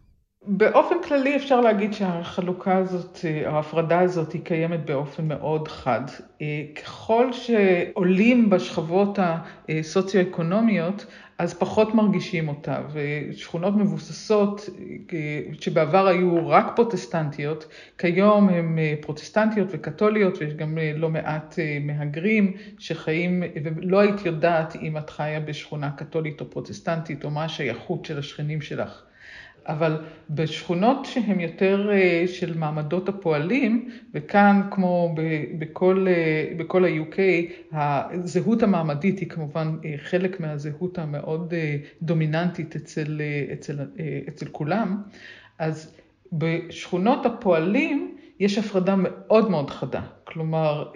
באופן 0.46 0.94
כללי 1.08 1.36
אפשר 1.36 1.60
להגיד 1.60 1.92
שהחלוקה 1.92 2.76
הזאת, 2.76 3.18
ההפרדה 3.46 4.00
הזאת 4.00 4.32
היא 4.32 4.42
קיימת 4.44 4.84
באופן 4.84 5.28
מאוד 5.28 5.68
חד. 5.68 6.00
ככל 6.84 7.32
שעולים 7.32 8.50
בשכבות 8.50 9.18
הסוציו-אקונומיות, 9.68 11.06
אז 11.38 11.54
פחות 11.54 11.94
מרגישים 11.94 12.48
אותה, 12.48 12.80
ושכונות 12.92 13.76
מבוססות 13.76 14.68
שבעבר 15.60 16.06
היו 16.06 16.48
רק 16.48 16.76
פרוטסטנטיות, 16.76 17.66
כיום 17.98 18.48
הן 18.48 18.78
פרוטסטנטיות 19.00 19.68
וקתוליות, 19.70 20.38
ויש 20.38 20.54
גם 20.54 20.78
לא 20.94 21.08
מעט 21.08 21.58
מהגרים 21.80 22.52
שחיים, 22.78 23.42
ולא 23.64 24.00
היית 24.00 24.26
יודעת 24.26 24.76
אם 24.76 24.96
את 24.96 25.10
חיה 25.10 25.40
בשכונה 25.40 25.90
קתולית 25.90 26.40
או 26.40 26.50
פרוטסטנטית, 26.50 27.24
או 27.24 27.30
מה 27.30 27.44
השייכות 27.44 28.04
של 28.04 28.18
השכנים 28.18 28.60
שלך. 28.60 29.05
אבל 29.68 29.96
בשכונות 30.30 31.04
שהן 31.04 31.40
יותר 31.40 31.90
אה, 31.92 32.24
של 32.26 32.58
מעמדות 32.58 33.08
הפועלים, 33.08 33.88
וכאן 34.14 34.60
כמו 34.70 35.14
בכל, 35.58 36.06
אה, 36.08 36.52
בכל 36.56 36.84
ה-UK, 36.84 37.18
הזהות 37.72 38.62
המעמדית 38.62 39.18
היא 39.18 39.28
כמובן 39.28 39.76
אה, 39.84 39.94
חלק 39.98 40.40
מהזהות 40.40 40.98
המאוד 40.98 41.54
דומיננטית 42.02 42.76
אצל, 42.76 43.20
אצל, 43.52 43.78
אצל 44.28 44.46
כולם, 44.46 45.02
אז 45.58 45.96
בשכונות 46.32 47.26
הפועלים 47.26 48.15
יש 48.40 48.58
הפרדה 48.58 48.94
מאוד 48.98 49.50
מאוד 49.50 49.70
חדה. 49.70 50.00
כלומר, 50.24 50.92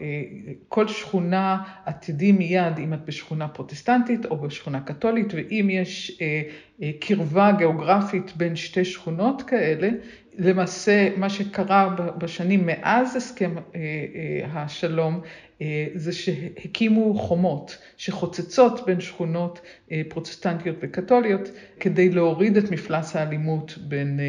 כל 0.69 0.89
שכונה, 0.89 1.63
את 1.89 1.95
תדעי 2.01 2.33
מיד 2.33 2.79
אם 2.79 2.95
את 2.95 3.05
בשכונה 3.05 3.49
פרוטסטנטית 3.49 4.27
או 4.27 4.37
בשכונה 4.37 4.81
קתולית, 4.81 5.35
ואם 5.35 5.69
יש 5.71 6.21
קרבה 7.01 7.53
גיאוגרפית 7.59 8.33
בין 8.37 8.57
שתי 8.57 8.85
שכונות 8.85 9.43
כאלה, 9.43 9.89
למעשה 10.39 11.09
מה 11.17 11.31
שקרה 11.31 11.89
בשנים 12.19 12.67
מאז 12.67 13.17
הסכם 13.17 13.55
אה, 13.57 13.63
אה, 13.75 14.63
השלום 14.63 15.15
אה, 15.15 15.50
זה 15.95 16.13
שהקימו 16.13 17.15
חומות 17.15 17.79
שחוצצות 17.97 18.87
בין 18.87 19.01
שכונות 19.01 19.61
פרוטסטנטיות 20.09 20.77
וקתוליות 20.81 21.51
כדי 21.81 22.09
להוריד 22.11 22.57
את 22.57 22.71
מפלס 22.71 23.17
האלימות 23.17 23.79
בין, 23.79 24.21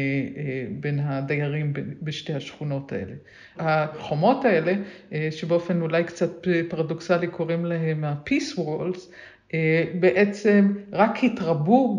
בין 0.80 0.98
הדיירים 0.98 1.72
בשתי 2.02 2.34
השכונות 2.34 2.92
האלה. 2.92 3.14
החומות 3.56 4.44
האלה, 4.44 4.74
שבאופן 5.30 5.80
אולי 5.80 6.04
קצת 6.04 6.46
פרדוקסלי 6.68 7.26
קוראים 7.26 7.64
להם 7.64 8.04
ה-peace 8.04 8.58
walls, 8.58 8.98
אה, 8.98 9.31
בעצם 10.00 10.72
רק 10.92 11.24
התרבו 11.24 11.98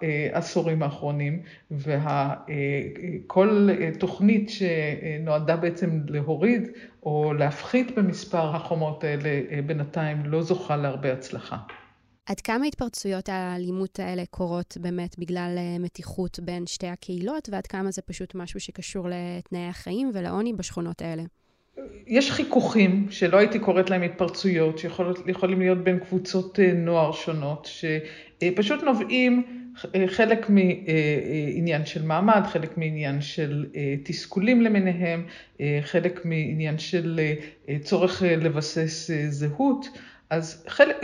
בעשורים 0.00 0.82
האחרונים, 0.82 1.42
וכל 1.70 3.68
תוכנית 3.98 4.50
שנועדה 4.50 5.56
בעצם 5.56 6.00
להוריד 6.08 6.68
או 7.02 7.32
להפחית 7.32 7.98
במספר 7.98 8.56
החומות 8.56 9.04
האלה 9.04 9.40
אה, 9.50 9.62
בינתיים 9.66 10.22
לא 10.24 10.42
זוכה 10.42 10.76
להרבה 10.76 11.12
הצלחה. 11.12 11.56
עד 12.26 12.40
כמה 12.40 12.66
התפרצויות 12.66 13.28
האלימות 13.28 13.98
האלה 13.98 14.22
קורות 14.30 14.76
באמת 14.80 15.18
בגלל 15.18 15.54
אה, 15.58 15.78
מתיחות 15.78 16.40
בין 16.40 16.66
שתי 16.66 16.86
הקהילות, 16.86 17.48
ועד 17.52 17.66
כמה 17.66 17.90
זה 17.90 18.02
פשוט 18.02 18.34
משהו 18.34 18.60
שקשור 18.60 19.08
לתנאי 19.08 19.66
החיים 19.68 20.10
ולעוני 20.14 20.52
בשכונות 20.52 21.02
האלה? 21.02 21.22
יש 22.10 22.30
חיכוכים, 22.30 23.06
שלא 23.10 23.36
הייתי 23.36 23.58
קוראת 23.58 23.90
להם 23.90 24.02
התפרצויות, 24.02 24.78
שיכולים 24.78 25.58
להיות 25.58 25.78
בין 25.78 25.98
קבוצות 25.98 26.60
אה, 26.60 26.72
נוער 26.72 27.12
שונות, 27.12 27.70
שפשוט 27.72 28.82
נובעים 28.82 29.42
אה, 29.94 30.04
חלק 30.08 30.50
מעניין 30.50 31.86
של 31.86 32.02
מעמד, 32.02 32.42
חלק 32.46 32.78
מעניין 32.78 33.20
של 33.20 33.66
אה, 33.76 33.94
תסכולים 34.02 34.62
למיניהם, 34.62 35.26
חלק 35.82 36.24
מעניין 36.24 36.78
של 36.78 37.20
צורך 37.80 38.22
לבסס 38.26 39.10
זהות. 39.28 39.86
אז 40.30 40.64
חלק, 40.68 40.96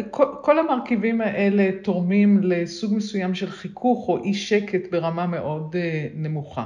כל 0.42 0.58
המרכיבים 0.58 1.20
האלה 1.20 1.70
תורמים 1.82 2.40
לסוג 2.42 2.94
מסוים 2.94 3.34
של 3.34 3.50
חיכוך 3.50 4.08
או 4.08 4.24
אי 4.24 4.34
שקט 4.34 4.90
ברמה 4.90 5.26
מאוד 5.26 5.76
נמוכה. 6.14 6.64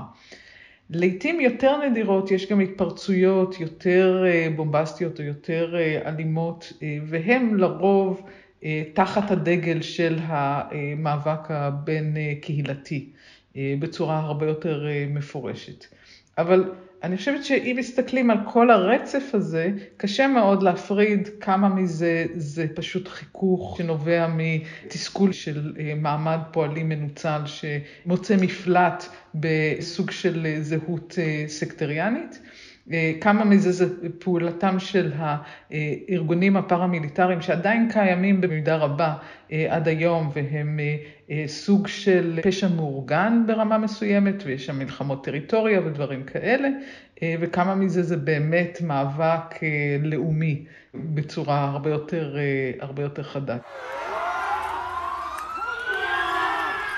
לעתים 0.91 1.41
יותר 1.41 1.89
נדירות 1.89 2.31
יש 2.31 2.51
גם 2.51 2.61
התפרצויות 2.61 3.61
יותר 3.61 4.25
אה, 4.27 4.49
בומבסטיות 4.57 5.21
או 5.21 5.25
יותר 5.25 5.77
אה, 5.79 6.09
אלימות, 6.09 6.73
אה, 6.83 6.99
והן 7.07 7.57
לרוב 7.57 8.23
תחת 8.95 9.31
הדגל 9.31 9.83
של 9.83 10.19
המאבק 10.23 11.51
הבין 11.51 12.17
קהילתי, 12.41 13.09
בצורה 13.57 14.19
הרבה 14.19 14.47
יותר 14.47 14.87
מפורשת. 15.11 15.85
אבל 16.39 16.73
אני 17.03 17.17
חושבת 17.17 17.45
שאם 17.45 17.77
מסתכלים 17.79 18.31
על 18.31 18.39
כל 18.45 18.71
הרצף 18.71 19.31
הזה, 19.35 19.71
קשה 19.97 20.27
מאוד 20.27 20.63
להפריד 20.63 21.29
כמה 21.41 21.69
מזה 21.69 22.27
זה 22.35 22.67
פשוט 22.75 23.09
חיכוך 23.09 23.75
שנובע 23.79 24.27
מתסכול 24.37 25.33
של 25.33 25.73
אה, 25.79 25.93
מעמד 25.97 26.39
פועלים 26.53 26.89
מנוצל 26.89 27.41
שמוצא 27.47 28.37
מפלט 28.41 29.05
בסוג 29.35 30.11
של 30.11 30.47
אה, 30.47 30.57
זהות 30.61 31.15
אה, 31.19 31.45
סקטריאנית. 31.49 32.41
אה, 32.93 33.13
כמה 33.21 33.45
מזה 33.45 33.73
זה 33.73 33.87
פעולתם 34.19 34.79
של 34.79 35.13
הארגונים 35.71 36.57
הפרמיליטריים 36.57 37.43
שעדיין 37.43 37.91
קיימים 37.93 38.41
במידה 38.41 38.77
רבה 38.77 39.15
אה, 39.53 39.67
עד 39.77 39.89
היום 39.89 40.31
והם 40.35 40.81
אה, 41.31 41.45
סוג 41.47 41.87
של 41.87 42.41
פשע 42.43 42.69
מאורגן 42.69 43.43
ברמה 43.47 43.79
מסוימת 43.79 44.35
ויש 44.47 44.67
שם 44.67 44.79
מלחמות 44.79 45.25
טריטוריה 45.25 45.81
ודברים 45.81 46.25
כאלה 46.25 46.69
וכמה 47.41 47.75
מזה 47.75 48.03
זה 48.03 48.17
באמת 48.17 48.79
מאבק 48.83 49.61
לאומי 50.03 50.65
בצורה 50.95 51.65
הרבה 51.65 51.91
יותר, 51.91 52.37
הרבה 52.81 53.03
יותר 53.03 53.23
חדה. 53.23 53.57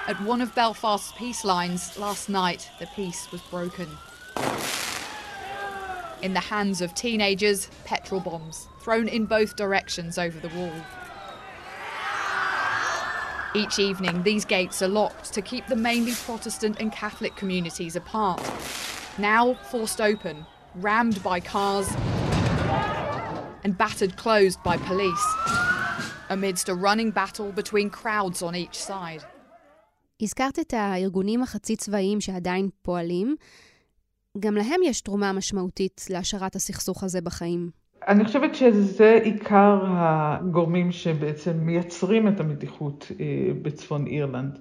At 0.08 0.20
one 0.26 0.40
of 0.40 0.54
Belfast's 0.54 1.12
peace 1.12 1.44
lines 1.44 1.96
last 1.96 2.28
night, 2.28 2.68
the 2.80 2.86
peace 2.96 3.30
was 3.32 3.40
broken. 3.50 3.88
in 6.21 6.33
the 6.33 6.39
hands 6.39 6.81
of 6.81 6.93
teenagers, 6.93 7.69
petrol 7.85 8.21
bombs 8.21 8.67
thrown 8.81 9.07
in 9.07 9.25
both 9.25 9.55
directions 9.55 10.17
over 10.17 10.39
the 10.39 10.49
wall. 10.57 10.73
Each 13.55 13.79
evening, 13.79 14.23
these 14.23 14.45
gates 14.45 14.81
are 14.81 14.87
locked 14.87 15.33
to 15.33 15.41
keep 15.41 15.65
the 15.67 15.75
mainly 15.75 16.13
Protestant 16.25 16.79
and 16.79 16.91
Catholic 16.91 17.35
communities 17.35 17.95
apart. 17.95 18.41
Now 19.17 19.55
forced 19.71 19.99
open, 19.99 20.45
rammed 20.75 21.23
by 21.23 21.39
cars, 21.39 21.87
and 23.63 23.77
battered 23.77 24.15
closed 24.17 24.61
by 24.63 24.77
police, 24.77 25.25
amidst 26.29 26.69
a 26.69 26.75
running 26.75 27.11
battle 27.11 27.51
between 27.51 27.89
crowds 27.89 28.41
on 28.41 28.55
each 28.55 28.77
side. 28.77 29.23
הזכרת 30.21 30.59
את 30.59 30.73
הארגונים 30.73 31.43
החצי 31.43 31.75
צבאיים 31.75 32.21
שעדיין 32.21 32.69
פועלים. 32.81 33.35
גם 34.38 34.54
להם 34.54 34.80
יש 34.84 35.00
תרומה 35.00 35.32
משמעותית 35.32 36.06
להשארת 36.10 36.56
הסכסוך 36.56 37.04
הזה 37.04 37.20
בחיים. 37.20 37.70
אני 38.08 38.24
חושבת 38.24 38.54
שזה 38.54 39.18
עיקר 39.22 39.78
הגורמים 39.86 40.92
שבעצם 40.92 41.52
מייצרים 41.56 42.28
את 42.28 42.40
המתיחות 42.40 43.12
אה, 43.20 43.26
בצפון 43.62 44.06
אירלנד. 44.06 44.58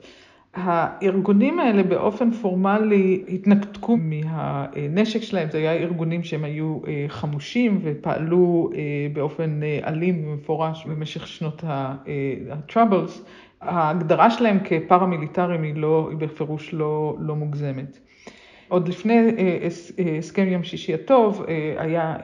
הארגונים 0.54 1.60
האלה 1.60 1.84
באופן 1.84 2.32
פורמלי 2.32 3.24
התנתקו 3.28 3.98
מהנשק 3.98 5.22
שלהם, 5.22 5.52
זה 5.52 5.58
היה 5.58 5.74
ארגונים 5.74 6.24
שהם 6.24 6.44
היו 6.44 6.80
אה, 6.88 7.06
חמושים 7.08 7.80
ופעלו 7.84 8.70
אה, 8.76 8.80
באופן 9.14 9.60
אלים 9.88 10.28
ומפורש 10.28 10.86
במשך 10.86 11.28
שנות 11.28 11.64
ה-Troubles. 11.64 13.12
ההגדרה 13.62 14.32
שלהם 14.32 14.60
כפרמיליטריים 14.64 15.64
היא, 15.64 15.76
לא, 15.76 16.08
היא 16.10 16.18
בפירוש 16.18 16.74
לא, 16.74 17.16
לא 17.20 17.36
מוגזמת. 17.36 18.00
עוד 18.72 18.88
לפני 18.88 19.14
אה, 19.14 19.68
אה, 20.00 20.18
הסכם 20.18 20.48
יום 20.48 20.64
שישי 20.64 20.94
הטוב, 20.94 21.46
אה, 21.48 21.74
היה 21.78 22.16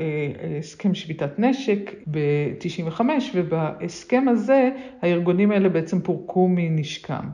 הסכם 0.59 0.93
שביתת 0.93 1.39
נשק 1.39 1.95
ב-95, 2.11 3.01
ובהסכם 3.33 4.25
הזה 4.27 4.69
הארגונים 5.01 5.51
האלה 5.51 5.69
בעצם 5.69 6.01
פורקו 6.01 6.47
מנשקם. 6.47 7.29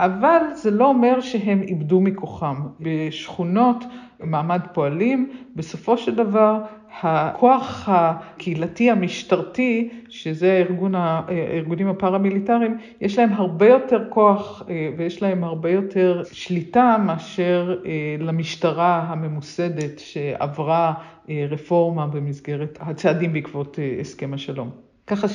אבל 0.00 0.40
זה 0.54 0.70
לא 0.70 0.86
אומר 0.86 1.20
שהם 1.20 1.62
איבדו 1.62 2.00
מכוחם. 2.00 2.56
בשכונות 2.80 3.84
מעמד 4.22 4.60
פועלים, 4.72 5.30
בסופו 5.56 5.98
של 5.98 6.14
דבר 6.14 6.62
הכוח 7.00 7.88
הקהילתי 7.92 8.90
המשטרתי, 8.90 9.88
שזה 10.08 10.52
הארגון, 10.52 10.94
הארגונים 10.94 11.88
הפרמיליטריים, 11.88 12.78
יש 13.00 13.18
להם 13.18 13.32
הרבה 13.32 13.68
יותר 13.68 14.04
כוח 14.08 14.62
אה, 14.68 14.90
ויש 14.96 15.22
להם 15.22 15.44
הרבה 15.44 15.70
יותר 15.70 16.22
שליטה 16.32 16.96
מאשר 17.06 17.76
אה, 17.86 18.16
למשטרה 18.18 19.04
הממוסדת 19.08 19.98
שעברה 19.98 20.94
אה, 21.30 21.46
רפורמה 21.50 22.06
במסגרת 22.06 22.78
הצעדים 22.80 23.32
בעקבות 23.32 23.78
הסכם 24.00 24.34
השלום. 24.34 24.70
ככה 25.06 25.26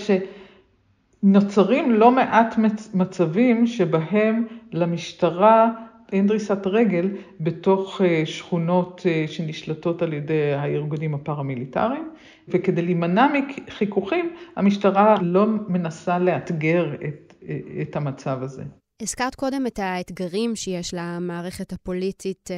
שנוצרים 1.23 1.91
לא 1.91 2.11
מעט 2.11 2.55
מצבים 2.93 3.67
שבהם 3.67 4.45
למשטרה 4.71 5.71
אין 6.15 6.27
דריסת 6.27 6.67
רגל 6.67 7.09
בתוך 7.39 8.01
אה, 8.01 8.25
שכונות 8.25 9.01
אה, 9.05 9.25
שנשלטות 9.27 10.01
על 10.01 10.13
ידי 10.13 10.53
הארגונים 10.53 11.13
הפרמיליטריים, 11.13 12.09
וכדי 12.47 12.81
להימנע 12.81 13.27
מחיכוכים, 13.67 14.35
המשטרה 14.55 15.15
לא 15.21 15.45
מנסה 15.67 16.19
לאתגר 16.19 16.93
את, 16.93 17.33
אה, 17.49 17.57
את 17.81 17.95
המצב 17.95 18.43
הזה. 18.43 18.63
הזכרת 19.01 19.35
קודם 19.35 19.67
את 19.67 19.79
האתגרים 19.79 20.55
שיש 20.55 20.93
למערכת 20.93 21.73
הפוליטית 21.73 22.49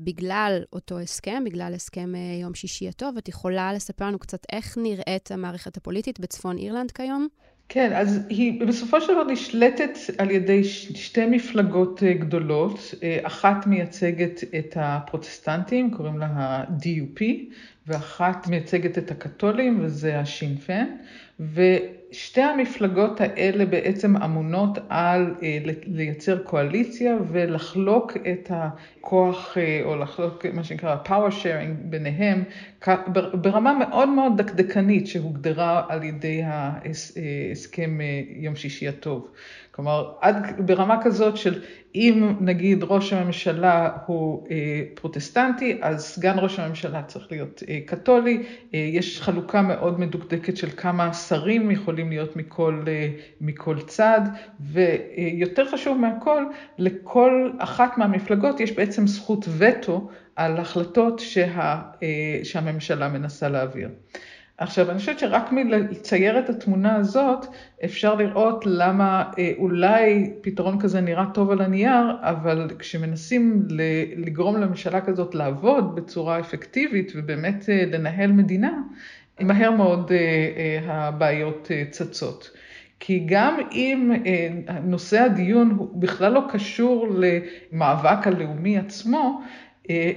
בגלל 0.00 0.62
אותו 0.72 0.98
הסכם, 0.98 1.42
בגלל 1.44 1.72
הסכם 1.74 2.12
יום 2.40 2.54
שישי 2.54 2.88
הטוב. 2.88 3.16
את 3.16 3.28
יכולה 3.28 3.72
לספר 3.72 4.04
לנו 4.04 4.18
קצת 4.18 4.46
איך 4.52 4.78
נראית 4.78 5.30
המערכת 5.32 5.76
הפוליטית 5.76 6.20
בצפון 6.20 6.58
אירלנד 6.58 6.90
כיום? 6.90 7.28
כן, 7.68 7.92
אז 7.92 8.20
היא 8.28 8.66
בסופו 8.66 9.00
של 9.00 9.12
דבר 9.12 9.24
נשלטת 9.24 9.98
על 10.18 10.30
ידי 10.30 10.64
שתי 10.64 11.26
מפלגות 11.26 12.02
אה, 12.02 12.12
גדולות. 12.12 12.94
אה, 13.02 13.18
אחת 13.22 13.66
מייצגת 13.66 14.40
את 14.58 14.76
הפרוטסטנטים, 14.80 15.90
קוראים 15.90 16.18
לה 16.18 16.26
ה-DUP, 16.26 17.22
ואחת 17.86 18.46
מייצגת 18.46 18.98
את 18.98 19.10
הקתולים, 19.10 19.78
וזה 19.82 20.20
השינפן. 20.20 20.86
ושתי 22.16 22.42
המפלגות 22.42 23.20
האלה 23.20 23.66
בעצם 23.66 24.16
אמונות 24.16 24.78
על 24.88 25.34
אה, 25.42 25.58
לייצר 25.86 26.38
קואליציה 26.38 27.16
ולחלוק 27.28 28.16
את 28.16 28.50
הכוח, 28.50 29.58
אה, 29.58 29.80
או 29.84 29.96
לחלוק 29.96 30.46
מה 30.46 30.64
שנקרא 30.64 30.96
power 31.04 31.30
sharing 31.42 31.74
ביניהם, 31.84 32.44
ברמה 33.34 33.74
מאוד 33.74 34.08
מאוד 34.08 34.32
דקדקנית 34.42 35.06
שהוגדרה 35.06 35.84
על 35.88 36.02
ידי 36.02 36.42
ההסכם 36.44 38.00
אה, 38.00 38.22
יום 38.28 38.56
שישי 38.56 38.88
הטוב. 38.88 39.28
כלומר, 39.76 40.12
עד 40.20 40.66
ברמה 40.66 41.02
כזאת 41.02 41.36
של 41.36 41.62
אם 41.94 42.36
נגיד 42.40 42.82
ראש 42.82 43.12
הממשלה 43.12 43.90
הוא 44.06 44.46
אה, 44.50 44.82
פרוטסטנטי, 44.94 45.78
אז 45.82 46.04
סגן 46.04 46.38
ראש 46.38 46.58
הממשלה 46.58 47.02
צריך 47.02 47.26
להיות 47.30 47.62
אה, 47.68 47.78
קתולי. 47.86 48.42
אה, 48.74 48.78
יש 48.78 49.20
חלוקה 49.20 49.62
מאוד 49.62 50.00
מדוקדקת 50.00 50.56
של 50.56 50.68
כמה 50.76 51.12
שרים 51.12 51.70
יכולים 51.70 52.08
להיות 52.08 52.36
מכל, 52.36 52.84
אה, 52.88 53.08
מכל 53.40 53.80
צד, 53.80 54.20
ויותר 54.60 55.70
חשוב 55.70 55.98
מהכל, 55.98 56.44
לכל 56.78 57.50
אחת 57.58 57.98
מהמפלגות 57.98 58.60
יש 58.60 58.72
בעצם 58.72 59.06
זכות 59.06 59.44
וטו 59.58 60.08
על 60.36 60.56
החלטות 60.56 61.18
שה, 61.18 61.82
אה, 62.02 62.40
שהממשלה 62.42 63.08
מנסה 63.08 63.48
להעביר. 63.48 63.88
עכשיו, 64.58 64.90
אני 64.90 64.98
חושבת 64.98 65.18
שרק 65.18 65.52
מלצייר 65.52 66.38
את 66.38 66.48
התמונה 66.50 66.96
הזאת, 66.96 67.46
אפשר 67.84 68.14
לראות 68.14 68.64
למה 68.66 69.24
אה, 69.38 69.52
אולי 69.58 70.32
פתרון 70.40 70.80
כזה 70.80 71.00
נראה 71.00 71.24
טוב 71.34 71.50
על 71.50 71.60
הנייר, 71.60 72.16
אבל 72.20 72.68
כשמנסים 72.78 73.62
לגרום 74.16 74.56
לממשלה 74.56 75.00
כזאת 75.00 75.34
לעבוד 75.34 75.94
בצורה 75.94 76.40
אפקטיבית 76.40 77.12
ובאמת 77.16 77.68
אה, 77.68 77.84
לנהל 77.86 78.32
מדינה, 78.32 78.72
מהר 79.40 79.70
מאוד 79.70 80.12
אה, 80.12 80.78
הבעיות 80.84 81.70
צצות. 81.90 82.50
כי 83.00 83.24
גם 83.26 83.56
אם 83.72 84.12
נושא 84.84 85.20
הדיון 85.20 85.70
הוא 85.70 85.88
בכלל 86.00 86.32
לא 86.32 86.42
קשור 86.48 87.08
למאבק 87.10 88.26
הלאומי 88.26 88.78
עצמו, 88.78 89.42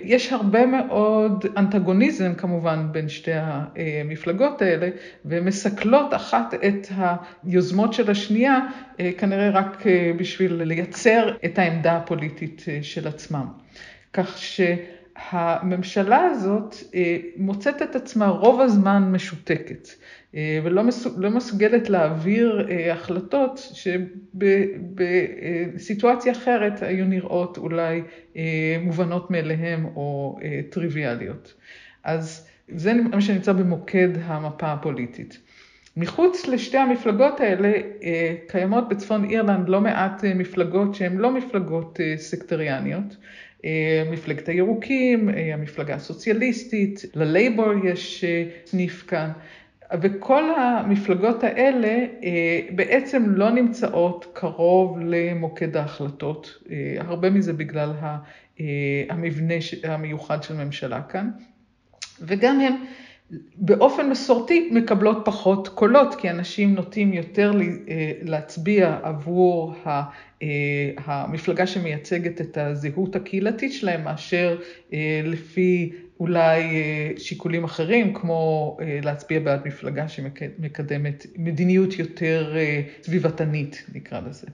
יש 0.03 0.33
הרבה 0.33 0.65
מאוד 0.65 1.45
אנטגוניזם 1.57 2.33
כמובן 2.33 2.87
בין 2.91 3.09
שתי 3.09 3.31
המפלגות 3.33 4.61
האלה, 4.61 4.89
ומסכלות 5.25 6.13
אחת 6.13 6.53
את 6.53 6.87
היוזמות 7.43 7.93
של 7.93 8.11
השנייה, 8.11 8.59
אה, 8.99 9.11
כנראה 9.17 9.49
רק 9.49 9.87
אה, 9.87 10.11
בשביל 10.17 10.53
לייצר 10.63 11.35
את 11.45 11.59
העמדה 11.59 11.97
הפוליטית 11.97 12.65
של 12.81 13.07
עצמם. 13.07 13.45
כך 14.13 14.37
שהממשלה 15.29 16.23
הזאת 16.23 16.75
מוצאת 17.37 17.81
את 17.81 17.95
עצמה 17.95 18.27
רוב 18.27 18.61
הזמן 18.61 19.11
משותקת. 19.11 19.87
אה, 20.35 20.59
ולא 20.63 20.83
לא 21.17 21.29
מסוגלת 21.29 21.89
להעביר 21.89 22.67
אה, 22.69 22.93
החלטות 22.93 23.71
שבסיטואציה 25.75 26.31
אחרת 26.31 26.81
היו 26.81 27.05
נראות 27.05 27.57
אולי 27.57 28.01
אה, 28.37 28.77
מובנות 28.81 29.31
מאליהם 29.31 29.85
או 29.85 30.39
טריוויאליות. 30.69 31.53
אז 32.03 32.47
זה 32.67 32.93
מה 32.93 33.21
שנמצא 33.21 33.53
במוקד 33.53 34.09
המפה 34.23 34.71
הפוליטית. 34.71 35.39
מחוץ 35.97 36.47
לשתי 36.47 36.77
המפלגות 36.77 37.39
האלה 37.39 37.71
קיימות 38.47 38.89
בצפון 38.89 39.29
אירלנד 39.29 39.69
לא 39.69 39.81
מעט 39.81 40.23
מפלגות 40.35 40.95
שהן 40.95 41.17
לא 41.17 41.31
מפלגות 41.31 41.99
סקטריאניות. 42.15 43.17
מפלגת 44.11 44.49
הירוקים, 44.49 45.29
המפלגה 45.53 45.95
הסוציאליסטית, 45.95 47.05
ללייבור 47.15 47.73
יש 47.85 48.25
סניף 48.65 49.03
כאן. 49.07 49.31
וכל 50.01 50.43
המפלגות 50.57 51.43
האלה 51.43 52.05
אה, 52.23 52.59
בעצם 52.75 53.23
לא 53.29 53.49
נמצאות 53.49 54.25
קרוב 54.33 54.97
למוקד 55.01 55.77
ההחלטות, 55.77 56.57
אה, 56.71 56.95
הרבה 56.97 57.29
מזה 57.29 57.53
בגלל 57.53 57.91
אה, 58.59 59.03
המבנה 59.09 59.53
המיוחד 59.83 60.43
של 60.43 60.53
ממשלה 60.53 61.01
כאן, 61.01 61.29
וגם 62.21 62.59
הן 62.59 62.73
באופן 63.55 64.09
מסורתי 64.09 64.69
מקבלות 64.71 65.21
פחות 65.25 65.67
קולות, 65.67 66.15
כי 66.15 66.29
אנשים 66.29 66.75
נוטים 66.75 67.13
יותר 67.13 67.51
להצביע 68.21 68.99
עבור 69.03 69.75
המפלגה 70.97 71.67
שמייצגת 71.67 72.41
את 72.41 72.57
הזהות 72.57 73.15
הקהילתית 73.15 73.73
שלהם, 73.73 74.03
מאשר 74.03 74.57
לפי 75.23 75.91
אולי 76.19 76.61
אה, 76.61 77.11
שיקולים 77.17 77.63
אחרים, 77.63 78.13
כמו 78.13 78.77
אה, 78.81 78.99
להצביע 79.03 79.39
בעד 79.39 79.67
מפלגה 79.67 80.07
שמקדמת 80.07 81.25
מדיניות 81.37 81.99
יותר 81.99 82.53
אה, 82.57 82.81
סביבתנית, 83.03 83.85
נקרא 83.93 84.19
לזה. 84.19 84.47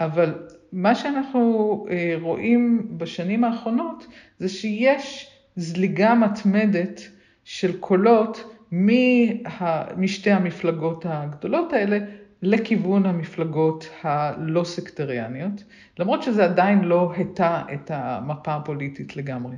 אבל 0.00 0.34
מה 0.72 0.94
שאנחנו 0.94 1.86
רואים 2.20 2.88
בשנים 2.98 3.44
האחרונות 3.44 4.06
זה 4.38 4.48
שיש 4.48 5.30
זליגה 5.56 6.14
מתמדת 6.14 7.08
של 7.48 7.80
קולות 7.80 8.54
משתי 9.96 10.30
המפלגות 10.30 11.04
הגדולות 11.08 11.72
האלה 11.72 11.98
לכיוון 12.42 13.06
המפלגות 13.06 13.88
הלא 14.02 14.64
סקטריאניות, 14.64 15.64
למרות 15.98 16.22
שזה 16.22 16.44
עדיין 16.44 16.84
לא 16.84 17.12
הטה 17.16 17.62
את 17.74 17.90
המפה 17.94 18.54
הפוליטית 18.54 19.16
לגמרי. 19.16 19.56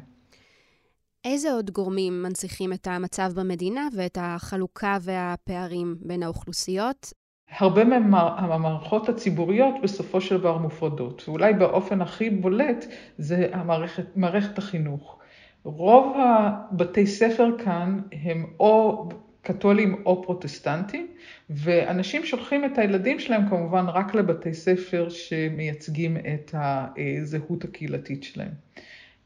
איזה 1.25 1.53
עוד 1.53 1.71
גורמים 1.71 2.23
מנציחים 2.23 2.73
את 2.73 2.87
המצב 2.87 3.33
במדינה 3.35 3.89
ואת 3.97 4.19
החלוקה 4.21 4.99
והפערים 5.03 5.97
בין 6.01 6.23
האוכלוסיות? 6.23 7.13
הרבה 7.59 7.85
מהמערכות 7.85 9.09
הציבוריות 9.09 9.75
בסופו 9.83 10.21
של 10.21 10.39
דבר 10.39 10.59
מופרדות, 10.59 11.23
ואולי 11.29 11.55
באופן 11.55 12.01
הכי 12.01 12.31
בולט 12.31 12.85
זה 13.19 13.49
המערכת, 13.53 14.17
מערכת 14.17 14.59
החינוך. 14.59 15.20
רוב 15.65 16.17
הבתי 16.19 17.07
ספר 17.07 17.49
כאן 17.65 18.01
הם 18.23 18.47
או 18.61 19.09
קתולים 19.43 20.03
או 20.07 20.23
פרוטסטנטים, 20.23 21.07
ואנשים 21.51 22.25
שולחים 22.25 22.65
את 22.65 22.79
הילדים 22.79 23.21
שלהם 23.21 23.49
כמובן 23.49 23.85
רק 23.89 24.15
לבתי 24.15 24.55
ספר 24.55 25.09
שמייצגים 25.09 26.17
את 26.17 26.55
הזהות 26.55 27.65
הקהילתית 27.65 28.23
שלהם. 28.23 28.53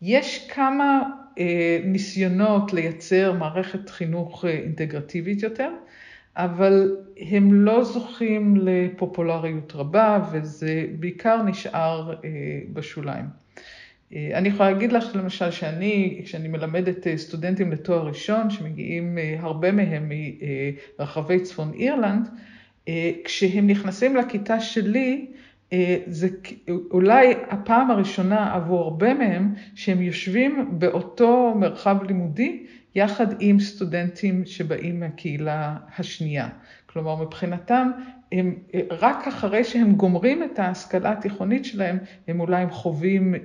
יש 0.03 0.49
כמה 0.51 1.03
אה, 1.39 1.79
ניסיונות 1.85 2.73
לייצר 2.73 3.33
מערכת 3.33 3.91
חינוך 3.91 4.45
אה, 4.45 4.51
אינטגרטיבית 4.51 5.43
יותר, 5.43 5.71
אבל 6.37 6.97
הם 7.31 7.53
לא 7.53 7.85
זוכים 7.85 8.57
לפופולריות 8.57 9.73
רבה, 9.75 10.29
וזה 10.33 10.87
בעיקר 11.01 11.43
נשאר 11.43 12.15
אה, 12.25 12.61
בשוליים. 12.73 13.44
אה, 14.15 14.31
אני 14.39 14.49
יכולה 14.49 14.71
להגיד 14.71 14.93
לך 14.93 15.17
למשל 15.17 15.51
שאני, 15.51 16.21
כשאני 16.25 16.49
מלמדת 16.49 17.07
אה, 17.07 17.17
סטודנטים 17.17 17.73
לתואר 17.73 18.07
ראשון, 18.07 18.51
שמגיעים 18.51 19.19
אה, 19.19 19.37
הרבה 19.41 19.73
מהם 19.73 20.13
מרחבי 20.99 21.41
צפון 21.41 21.73
אירלנד, 21.75 22.29
כשהם 23.25 23.67
נכנסים 23.67 24.17
לכיתה 24.17 24.61
שלי, 24.61 25.27
זה 26.07 26.29
אולי 26.91 27.35
הפעם 27.51 27.91
הראשונה 27.91 28.55
עבור 28.55 28.81
הרבה 28.83 29.15
מהם 29.15 29.55
שהם 29.75 30.03
יושבים 30.03 30.69
באותו 30.79 31.55
מרחב 31.61 32.03
לימודי 32.03 32.67
יחד 32.95 33.27
עם 33.41 33.61
סטודנטים 33.61 34.47
שבאים 34.47 35.01
מהקהילה 35.01 35.77
השנייה. 35.99 36.49
כלומר, 36.87 37.17
מבחינתם, 37.17 37.91
הם, 38.33 38.55
רק 38.91 39.29
אחרי 39.29 39.65
שהם 39.65 39.95
גומרים 39.95 40.43
את 40.43 40.59
ההשכלה 40.59 41.13
התיכונית 41.13 41.65
שלהם, 41.65 41.99
הם 42.29 42.41
אולי 42.41 42.65
חווים 42.71 43.35
אה, 43.35 43.41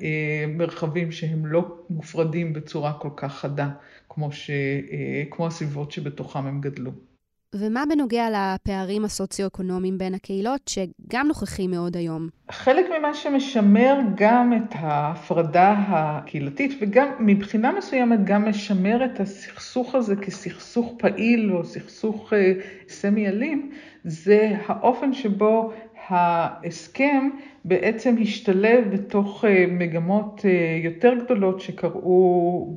מרחבים 0.48 1.12
שהם 1.12 1.46
לא 1.46 1.78
מופרדים 1.90 2.54
בצורה 2.54 2.94
כל 2.94 3.10
כך 3.16 3.34
חדה, 3.40 3.70
כמו, 4.10 4.32
ש, 4.32 4.50
אה, 4.50 5.24
כמו 5.32 5.48
הסביבות 5.48 5.92
שבתוכם 5.92 6.46
הם 6.46 6.62
גדלו. 6.62 7.09
ומה 7.56 7.84
בנוגע 7.90 8.28
לפערים 8.30 9.06
הסוציו-אקונומיים 9.06 9.98
בין 9.98 10.14
הקהילות, 10.14 10.62
שגם 10.68 11.28
נוכחים 11.28 11.72
מאוד 11.72 11.98
היום? 11.98 12.30
חלק 12.52 12.86
ממה 13.00 13.14
שמשמר 13.14 14.00
גם 14.16 14.54
את 14.54 14.76
ההפרדה 14.76 15.76
הקהילתית, 15.78 16.78
וגם 16.82 17.08
מבחינה 17.20 17.72
מסוימת 17.72 18.20
גם 18.24 18.50
משמר 18.50 19.06
את 19.06 19.20
הסכסוך 19.20 19.96
הזה 19.96 20.16
כסכסוך 20.16 20.94
פעיל 20.98 21.52
או 21.52 21.66
סכסוך 21.66 22.34
אה, 22.34 22.54
סמי 22.88 23.28
אלים, 23.28 23.72
זה 24.04 24.52
האופן 24.66 25.14
שבו 25.14 25.74
ההסכם 26.08 27.30
בעצם 27.66 28.16
השתלב 28.22 28.94
בתוך 28.94 29.46
מגמות 29.68 30.46
יותר 30.84 31.14
גדולות 31.26 31.62
שקרו 31.62 32.76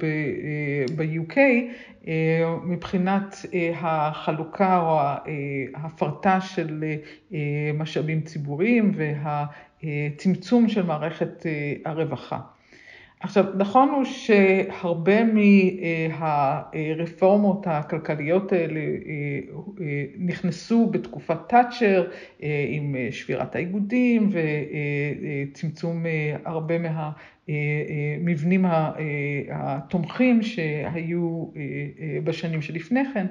ב-UK 0.97 1.37
מבחינת 2.65 3.37
החלוקה 3.75 4.81
או 4.81 4.99
ההפרטה 5.75 6.41
של 6.41 6.85
משאבים 7.75 8.21
ציבוריים 8.21 8.93
והצמצום 9.83 10.69
של 10.69 10.83
מערכת 10.83 11.47
הרווחה. 11.85 12.39
עכשיו, 13.23 13.45
נכון 13.57 13.89
הוא 13.89 14.05
שהרבה 14.05 15.21
מהרפורמות 16.13 17.67
הכלכליות 17.67 18.53
האלה 18.53 18.81
נכנסו 20.19 20.87
בתקופת 20.87 21.39
תאצ'ר 21.49 22.09
עם 22.69 22.97
שבירת 23.11 23.55
האיגודים 23.55 24.29
וצמצום 25.53 26.05
הרבה 26.45 26.75
מהמבנים 27.49 28.65
התומכים 29.51 30.43
שהיו 30.43 31.47
בשנים 32.25 32.63
שלפני 32.63 33.03
כן, 33.15 33.27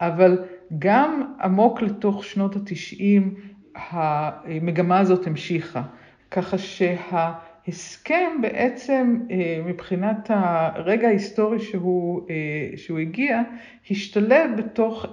אבל 0.00 0.44
גם 0.78 1.22
עמוק 1.42 1.82
לתוך 1.82 2.24
שנות 2.24 2.56
התשעים 2.56 3.34
המגמה 3.76 4.98
הזאת 4.98 5.26
המשיכה, 5.26 5.82
ככה 6.30 6.58
שה... 6.58 7.32
הסכם 7.68 8.38
בעצם 8.42 9.20
מבחינת 9.66 10.26
הרגע 10.28 11.08
ההיסטורי 11.08 11.60
שהוא, 11.60 12.28
שהוא 12.76 12.98
הגיע, 12.98 13.42
השתלב 13.90 14.50
בתוך 14.56 15.06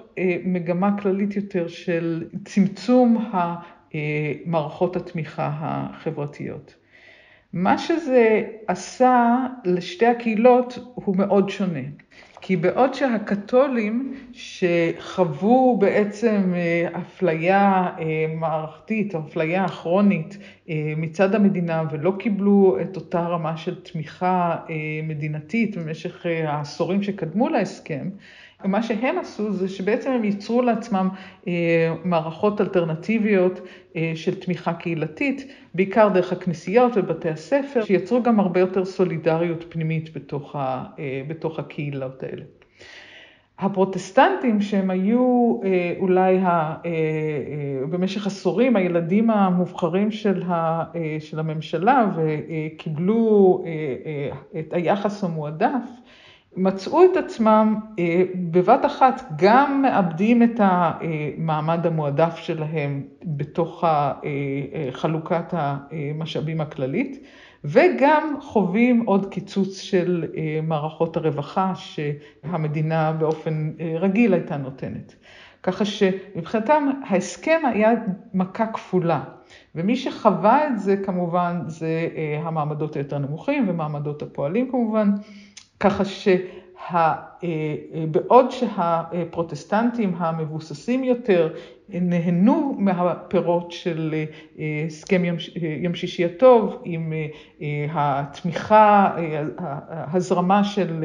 מגמה 0.45 1.01
כללית 1.01 1.35
יותר 1.35 1.67
של 1.67 2.27
צמצום 2.45 3.31
מערכות 4.45 4.95
התמיכה 4.95 5.49
החברתיות. 5.53 6.75
מה 7.53 7.77
שזה 7.77 8.43
עשה 8.67 9.47
לשתי 9.65 10.05
הקהילות 10.05 10.79
הוא 10.95 11.17
מאוד 11.17 11.49
שונה. 11.49 11.79
כי 12.41 12.55
בעוד 12.55 12.93
שהקתולים 12.93 14.13
שחוו 14.33 15.77
בעצם 15.79 16.53
אפליה 16.97 17.89
מערכתית 18.35 19.15
או 19.15 19.19
אפליה 19.19 19.67
כרונית 19.67 20.37
מצד 20.97 21.35
המדינה 21.35 21.83
ולא 21.91 22.13
קיבלו 22.19 22.77
את 22.81 22.95
אותה 22.95 23.19
רמה 23.19 23.57
של 23.57 23.81
תמיכה 23.83 24.57
מדינתית 25.03 25.77
במשך 25.77 26.25
העשורים 26.47 27.03
שקדמו 27.03 27.49
להסכם, 27.49 28.09
מה 28.65 28.83
שהם 28.83 29.17
עשו 29.19 29.53
זה 29.53 29.69
שבעצם 29.69 30.11
הם 30.11 30.23
ייצרו 30.23 30.61
לעצמם 30.61 31.09
מערכות 32.03 32.61
אלטרנטיביות 32.61 33.61
של 34.15 34.35
תמיכה 34.39 34.73
קהילתית, 34.73 35.51
בעיקר 35.73 36.09
דרך 36.09 36.31
הכנסיות 36.31 36.91
ובתי 36.95 37.29
הספר, 37.29 37.83
שיצרו 37.85 38.23
גם 38.23 38.39
הרבה 38.39 38.59
יותר 38.59 38.85
סולידריות 38.85 39.65
פנימית 39.69 40.13
בתוך, 40.13 40.55
ה, 40.55 40.83
בתוך 41.27 41.59
הקהילות 41.59 42.23
האלה. 42.23 42.43
הפרוטסטנטים 43.59 44.61
שהם 44.61 44.89
היו 44.89 45.55
אולי 45.99 46.37
ה, 46.37 46.75
במשך 47.89 48.27
עשורים 48.27 48.75
הילדים 48.75 49.29
המובחרים 49.29 50.11
של, 50.11 50.43
ה, 50.47 50.83
של 51.19 51.39
הממשלה 51.39 52.05
וקיבלו 52.15 53.63
את 54.59 54.73
היחס 54.73 55.23
המועדף, 55.23 55.83
מצאו 56.55 57.03
את 57.05 57.17
עצמם 57.17 57.75
בבת 58.51 58.85
אחת 58.85 59.21
גם 59.35 59.81
מאבדים 59.81 60.43
את 60.43 60.59
המעמד 60.63 61.85
המועדף 61.87 62.35
שלהם 62.35 63.03
בתוך 63.23 63.83
חלוקת 64.91 65.45
המשאבים 65.51 66.61
הכללית, 66.61 67.25
וגם 67.63 68.35
חווים 68.41 69.03
עוד 69.05 69.25
קיצוץ 69.33 69.77
של 69.79 70.25
מערכות 70.63 71.17
הרווחה 71.17 71.73
שהמדינה 71.75 73.11
באופן 73.11 73.71
רגיל 73.99 74.33
הייתה 74.33 74.57
נותנת. 74.57 75.15
ככה 75.63 75.85
שמבחינתם 75.85 76.87
ההסכם 77.07 77.59
היה 77.63 77.91
מכה 78.33 78.67
כפולה, 78.67 79.23
ומי 79.75 79.95
שחווה 79.95 80.67
את 80.67 80.79
זה 80.79 80.97
כמובן 80.97 81.61
זה 81.67 82.07
המעמדות 82.43 82.95
היותר 82.95 83.17
נמוכים 83.17 83.65
ומעמדות 83.69 84.21
הפועלים 84.21 84.71
כמובן. 84.71 85.11
ככה 85.81 86.03
שבעוד 87.41 88.51
שהפרוטסטנטים 88.51 90.13
המבוססים 90.17 91.03
יותר 91.03 91.53
נהנו 91.89 92.75
מהפירות 92.77 93.71
של 93.71 94.15
הסכם 94.87 95.21
יום 95.81 95.95
שישי 95.95 96.25
הטוב 96.25 96.81
עם 96.83 97.13
התמיכה, 97.91 99.15
הזרמה 99.89 100.63
של 100.63 101.03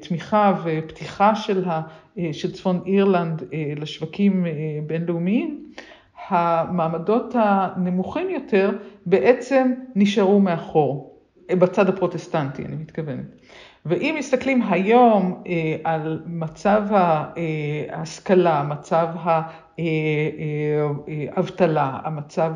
תמיכה 0.00 0.54
ופתיחה 0.64 1.34
של 2.32 2.52
צפון 2.52 2.82
אירלנד 2.86 3.42
לשווקים 3.76 4.46
בינלאומיים, 4.86 5.72
המעמדות 6.28 7.34
הנמוכים 7.38 8.30
יותר 8.30 8.70
בעצם 9.06 9.72
נשארו 9.94 10.40
מאחור, 10.40 11.12
בצד 11.52 11.88
הפרוטסטנטי 11.88 12.64
אני 12.64 12.76
מתכוונת. 12.76 13.24
ואם 13.88 14.14
מסתכלים 14.18 14.62
היום 14.62 15.42
על 15.84 16.22
מצב 16.26 16.82
ההשכלה, 17.92 18.62
מצב 18.62 19.06
האבטלה, 21.36 21.98
המצב, 22.04 22.52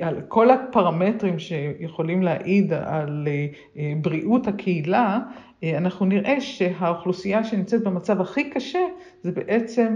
על 0.00 0.20
כל 0.28 0.50
הפרמטרים 0.50 1.38
שיכולים 1.38 2.22
להעיד 2.22 2.72
על 2.72 3.28
בריאות 4.00 4.46
הקהילה, 4.46 5.18
אנחנו 5.64 6.06
נראה 6.06 6.40
שהאוכלוסייה 6.40 7.44
שנמצאת 7.44 7.84
במצב 7.84 8.20
הכי 8.20 8.50
קשה 8.50 8.86
זה 9.22 9.32
בעצם 9.32 9.94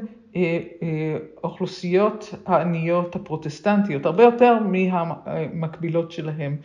האוכלוסיות 1.43 2.35
העניות 2.47 3.17
הפרוטסטנטיות, 3.17 4.07
הרבה 4.07 4.23
יותר 4.23 4.59
מהמקבילות 4.63 6.13
שלהם 6.13 6.57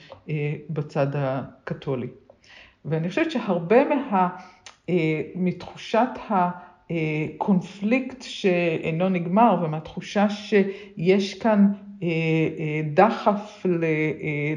בצד 0.69 1.07
הקתולי. 1.13 2.07
ואני 2.85 3.09
חושבת 3.09 3.31
שהרבה 3.31 3.83
מה, 3.85 4.29
מתחושת 5.35 6.09
הקונפליקט 6.89 8.21
שאינו 8.21 9.09
נגמר 9.09 9.57
ומהתחושה 9.63 10.29
שיש 10.29 11.39
כאן 11.39 11.67
דחף 12.93 13.65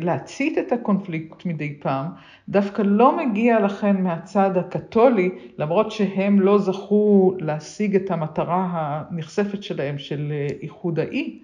להצית 0.00 0.58
את 0.58 0.72
הקונפליקט 0.72 1.46
מדי 1.46 1.74
פעם, 1.80 2.06
דווקא 2.48 2.82
לא 2.82 3.16
מגיע 3.16 3.60
לכן 3.60 4.02
מהצד 4.02 4.56
הקתולי, 4.56 5.30
למרות 5.58 5.90
שהם 5.90 6.40
לא 6.40 6.58
זכו 6.58 7.34
להשיג 7.38 7.96
את 7.96 8.10
המטרה 8.10 8.68
הנכספת 8.72 9.62
שלהם 9.62 9.98
של 9.98 10.32
איחוד 10.62 10.98
האי 10.98 11.38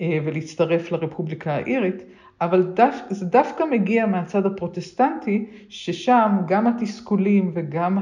ולהצטרף 0.00 0.92
לרפובליקה 0.92 1.54
האירית, 1.54 2.02
אבל 2.40 2.62
דו, 2.62 2.84
זה 3.08 3.26
דווקא 3.26 3.64
מגיע 3.70 4.06
מהצד 4.06 4.46
הפרוטסטנטי, 4.46 5.46
ששם 5.68 6.36
גם 6.46 6.66
התסכולים 6.66 7.50
וגם 7.54 7.98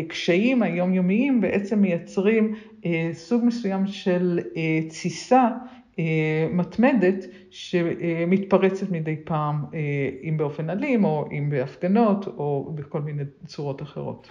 הקשיים 0.00 0.62
היומיומיים 0.62 1.40
בעצם 1.40 1.78
מייצרים 1.78 2.54
סוג 3.12 3.44
מסוים 3.44 3.86
של 3.86 4.40
תסיסה 4.88 5.48
מתמדת 6.52 7.24
שמתפרצת 7.50 8.90
מדי 8.90 9.16
פעם, 9.24 9.64
אם 10.22 10.36
באופן 10.36 10.70
אלים 10.70 11.04
או 11.04 11.24
אם 11.32 11.50
בהפגנות 11.50 12.26
או 12.26 12.72
בכל 12.74 13.00
מיני 13.00 13.22
צורות 13.46 13.82
אחרות. 13.82 14.28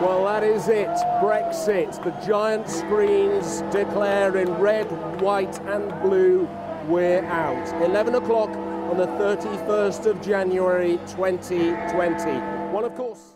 Well, 0.00 0.24
that 0.30 0.44
is 0.44 0.68
it. 0.68 0.96
Brexit. 1.20 1.90
The 2.04 2.14
giant 2.30 2.68
screens 2.68 3.62
declare 3.72 4.32
in 4.42 4.50
red, 4.68 4.88
white 5.20 5.56
and 5.74 5.86
blue 6.02 6.46
we're 6.88 7.24
out. 7.24 7.68
11 7.82 8.14
o'clock 8.14 8.50
on 8.90 8.96
the 8.96 9.06
31st 9.06 10.06
of 10.06 10.14
January 10.26 10.96
2020. 11.16 12.58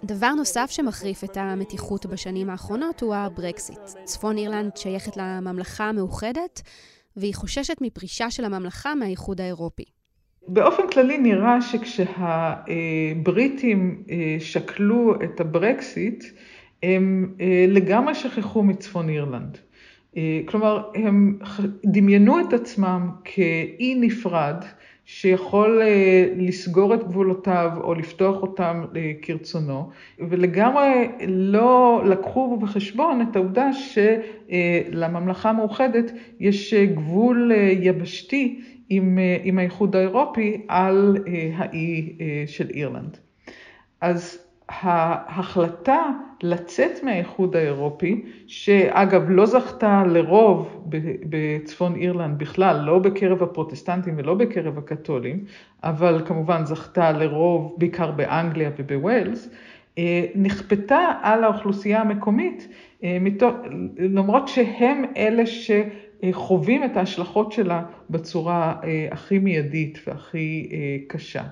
דבר 0.04 0.34
נוסף 0.34 0.70
שמחריף 0.70 1.24
את 1.24 1.36
המתיחות 1.36 2.06
בשנים 2.06 2.50
האחרונות 2.50 3.00
הוא 3.00 3.14
הברקסיט. 3.14 3.78
צפון 4.04 4.38
אירלנד 4.38 4.76
שייכת 4.76 5.16
לממלכה 5.16 5.84
המאוחדת, 5.84 6.62
והיא 7.16 7.34
חוששת 7.34 7.76
מפרישה 7.80 8.30
של 8.30 8.44
הממלכה 8.44 8.94
מהאיחוד 8.94 9.40
האירופי. 9.40 9.84
באופן 10.48 10.82
כללי 10.92 11.18
נראה 11.18 11.62
שכשהבריטים 11.62 13.24
שקלו 14.38 15.14
את 15.24 15.40
הברקסיט, 15.40 16.24
הם 16.82 17.34
לגמרי 17.68 18.14
שכחו 18.14 18.62
מצפון 18.62 19.08
אירלנד. 19.08 19.58
כלומר, 20.46 20.82
הם 20.94 21.38
דמיינו 21.84 22.40
את 22.40 22.52
עצמם 22.52 23.10
כאי 23.24 23.94
נפרד 23.94 24.64
שיכול 25.04 25.82
לסגור 26.36 26.94
את 26.94 27.04
גבולותיו 27.04 27.70
או 27.80 27.94
לפתוח 27.94 28.42
אותם 28.42 28.84
כרצונו, 29.22 29.90
ולגמרי 30.18 31.08
לא 31.28 32.02
לקחו 32.06 32.56
בחשבון 32.56 33.20
את 33.20 33.36
העובדה 33.36 33.70
שלממלכה 33.72 35.50
המאוחדת 35.50 36.12
יש 36.40 36.74
גבול 36.74 37.52
יבשתי 37.80 38.60
עם, 38.88 39.18
עם 39.42 39.58
האיחוד 39.58 39.96
האירופי 39.96 40.60
על 40.68 41.16
האי 41.56 42.16
של 42.46 42.70
אירלנד. 42.70 43.16
אז 44.00 44.41
ההחלטה 44.80 46.02
לצאת 46.42 47.02
מהאיחוד 47.02 47.56
האירופי, 47.56 48.22
שאגב 48.46 49.22
לא 49.28 49.46
זכתה 49.46 50.04
לרוב 50.06 50.84
בצפון 51.28 51.96
אירלנד 51.96 52.38
בכלל, 52.38 52.80
לא 52.84 52.98
בקרב 52.98 53.42
הפרוטסטנטים 53.42 54.14
ולא 54.16 54.34
בקרב 54.34 54.78
הקתולים, 54.78 55.44
אבל 55.82 56.22
כמובן 56.26 56.64
זכתה 56.64 57.12
לרוב 57.12 57.74
בעיקר 57.78 58.10
באנגליה 58.10 58.70
ובווילס, 58.78 59.48
אה, 59.98 60.26
נכפתה 60.34 61.12
על 61.22 61.44
האוכלוסייה 61.44 62.00
המקומית, 62.00 62.68
אה, 63.04 63.18
למרות 63.98 64.48
שהם 64.48 65.04
אלה 65.16 65.42
שחווים 65.46 66.84
את 66.84 66.96
ההשלכות 66.96 67.52
שלה 67.52 67.82
בצורה 68.10 68.74
אה, 68.84 69.08
הכי 69.10 69.38
מיידית 69.38 69.98
והכי 70.06 70.68
קשה. 71.08 71.42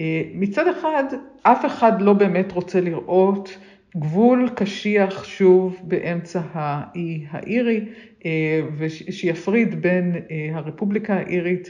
אה, 0.00 0.22
מצד 0.34 0.68
אחד, 0.68 1.04
אף 1.42 1.64
אחד 1.66 2.02
לא 2.02 2.12
באמת 2.12 2.52
רוצה 2.52 2.80
לראות 2.80 3.58
גבול 3.96 4.48
קשיח 4.54 5.24
שוב 5.24 5.80
באמצע 5.82 6.40
האי 6.52 7.24
האירי, 7.30 7.84
אה, 8.24 8.60
ושיפריד 8.76 9.82
בין 9.82 10.16
אה, 10.30 10.50
הרפובליקה 10.52 11.14
האירית 11.14 11.68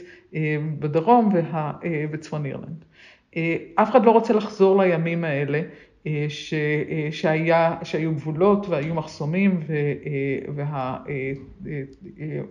בדרום 0.79 1.29
וצפון 2.11 2.45
אירלנד. 2.45 2.85
אף 3.75 3.91
אחד 3.91 4.05
לא 4.05 4.11
רוצה 4.11 4.33
לחזור 4.33 4.83
לימים 4.83 5.23
האלה, 5.23 5.61
ש, 6.29 6.53
שהיה, 7.11 7.77
שהיו 7.83 8.13
גבולות 8.13 8.69
והיו 8.69 8.93
מחסומים 8.93 9.59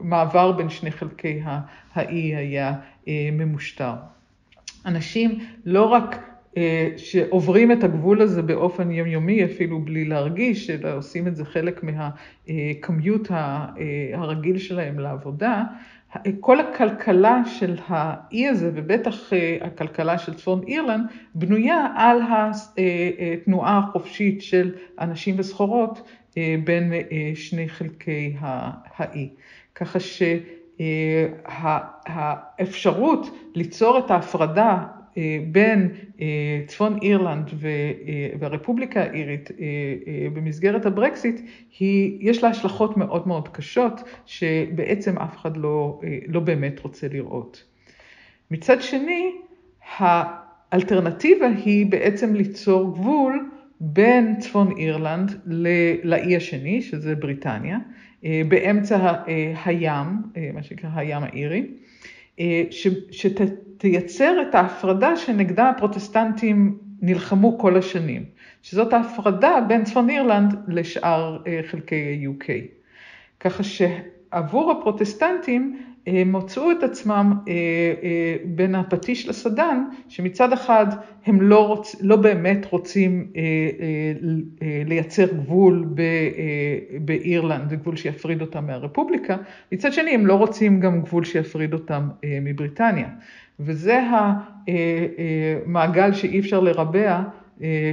והמעבר 0.00 0.52
בין 0.52 0.68
שני 0.68 0.90
חלקי 0.90 1.40
האי 1.94 2.36
היה 2.36 2.72
ממושטר. 3.32 3.92
אנשים 4.86 5.38
לא 5.64 5.84
רק 5.84 6.16
אה, 6.56 6.88
שעוברים 6.96 7.72
את 7.72 7.84
הגבול 7.84 8.22
הזה 8.22 8.42
באופן 8.42 8.90
יומיומי, 8.90 9.44
אפילו 9.44 9.80
בלי 9.80 10.04
להרגיש, 10.04 10.70
אלא 10.70 10.96
עושים 10.96 11.26
את 11.26 11.36
זה 11.36 11.44
חלק 11.44 11.80
מהקמיוט 11.82 13.30
אה, 13.30 13.66
הרגיל 14.14 14.58
שלהם 14.58 14.98
לעבודה, 14.98 15.62
כל 16.40 16.60
הכלכלה 16.60 17.42
של 17.44 17.76
האי 17.86 18.48
הזה, 18.48 18.70
ובטח 18.74 19.32
אה, 19.32 19.58
הכלכלה 19.60 20.18
של 20.18 20.34
צפון 20.34 20.62
אירלנד, 20.68 21.04
בנויה 21.34 21.86
על 21.96 22.20
התנועה 22.22 23.78
החופשית 23.78 24.42
של 24.42 24.74
אנשים 25.00 25.34
וסחורות 25.38 26.08
בין 26.64 26.92
שני 27.34 27.68
חלקי 27.68 28.36
האי. 28.40 29.28
ככה 29.74 30.00
ש... 30.00 30.22
האפשרות 32.06 33.38
ליצור 33.54 33.98
את 33.98 34.10
ההפרדה 34.10 34.84
אה, 35.18 35.38
בין 35.52 35.88
אה, 36.20 36.60
צפון 36.66 36.98
אירלנד 37.02 37.50
אה, 37.64 38.28
והרפובליקה 38.38 39.02
האירית 39.02 39.50
במסגרת 40.32 40.86
הברקסיט, 40.86 41.40
היא, 41.78 42.18
יש 42.20 42.42
לה 42.42 42.48
השלכות 42.48 42.96
מאוד 42.96 43.28
מאוד 43.28 43.48
קשות, 43.48 44.02
שבעצם 44.26 45.18
אף 45.18 45.36
אחד 45.36 45.56
לא, 45.56 46.00
לא 46.26 46.40
באמת 46.40 46.80
רוצה 46.80 47.08
לראות. 47.08 47.64
מצד 48.50 48.82
שני, 48.82 49.32
האלטרנטיבה 49.98 51.46
היא 51.64 51.86
בעצם 51.86 52.34
ליצור 52.34 52.94
גבול 52.94 53.50
בין 53.80 54.38
צפון 54.38 54.76
אירלנד 54.76 55.40
לאי 56.04 56.36
השני, 56.36 56.82
שזה 56.82 57.14
בריטניה, 57.14 57.76
אה, 57.76 57.80
באמצע 58.22 59.12
אה, 59.28 59.52
הים, 59.64 60.06
אה, 60.36 60.50
מה 60.54 60.62
שנקרא 60.62 60.90
הים 60.94 61.22
האירי, 61.22 61.66
שתייצר 63.10 64.42
את 64.42 64.54
ההפרדה 64.54 65.16
שנגדה 65.16 65.68
הפרוטסטנטים 65.68 66.78
נלחמו 67.02 67.58
כל 67.58 67.76
השנים, 67.76 68.24
שזאת 68.62 68.92
ההפרדה 68.92 69.60
בין 69.68 69.84
צפון 69.84 70.10
אירלנד 70.10 70.54
לשאר 70.68 71.42
חלקי 71.66 71.96
ה-UK. 72.24 72.50
ככה 73.40 73.62
שעבור 73.62 74.72
הפרוטסטנטים 74.72 75.78
מצאו 76.06 76.70
את 76.70 76.82
עצמם 76.82 77.32
אה, 77.48 77.52
אה, 78.02 78.36
בין 78.44 78.74
הפטיש 78.74 79.28
לסדן, 79.28 79.84
שמצד 80.08 80.52
אחד 80.52 80.86
הם 81.26 81.42
לא, 81.42 81.66
רוצ, 81.66 81.96
לא 82.00 82.16
באמת 82.16 82.66
רוצים 82.70 83.32
אה, 83.36 83.42
לייצר 84.86 85.26
גבול 85.26 85.94
באירלנד, 87.00 87.72
גבול 87.72 87.96
שיפריד 87.96 88.40
אותם 88.40 88.66
מהרפובליקה, 88.66 89.36
מצד 89.72 89.92
שני 89.92 90.10
הם 90.10 90.26
לא 90.26 90.34
רוצים 90.34 90.80
גם 90.80 91.02
גבול 91.02 91.24
שיפריד 91.24 91.72
אותם 91.72 92.08
מבריטניה. 92.42 93.08
וזה 93.60 94.00
המעגל 94.66 96.12
שאי 96.14 96.40
אפשר 96.40 96.60
לרבע 96.60 97.22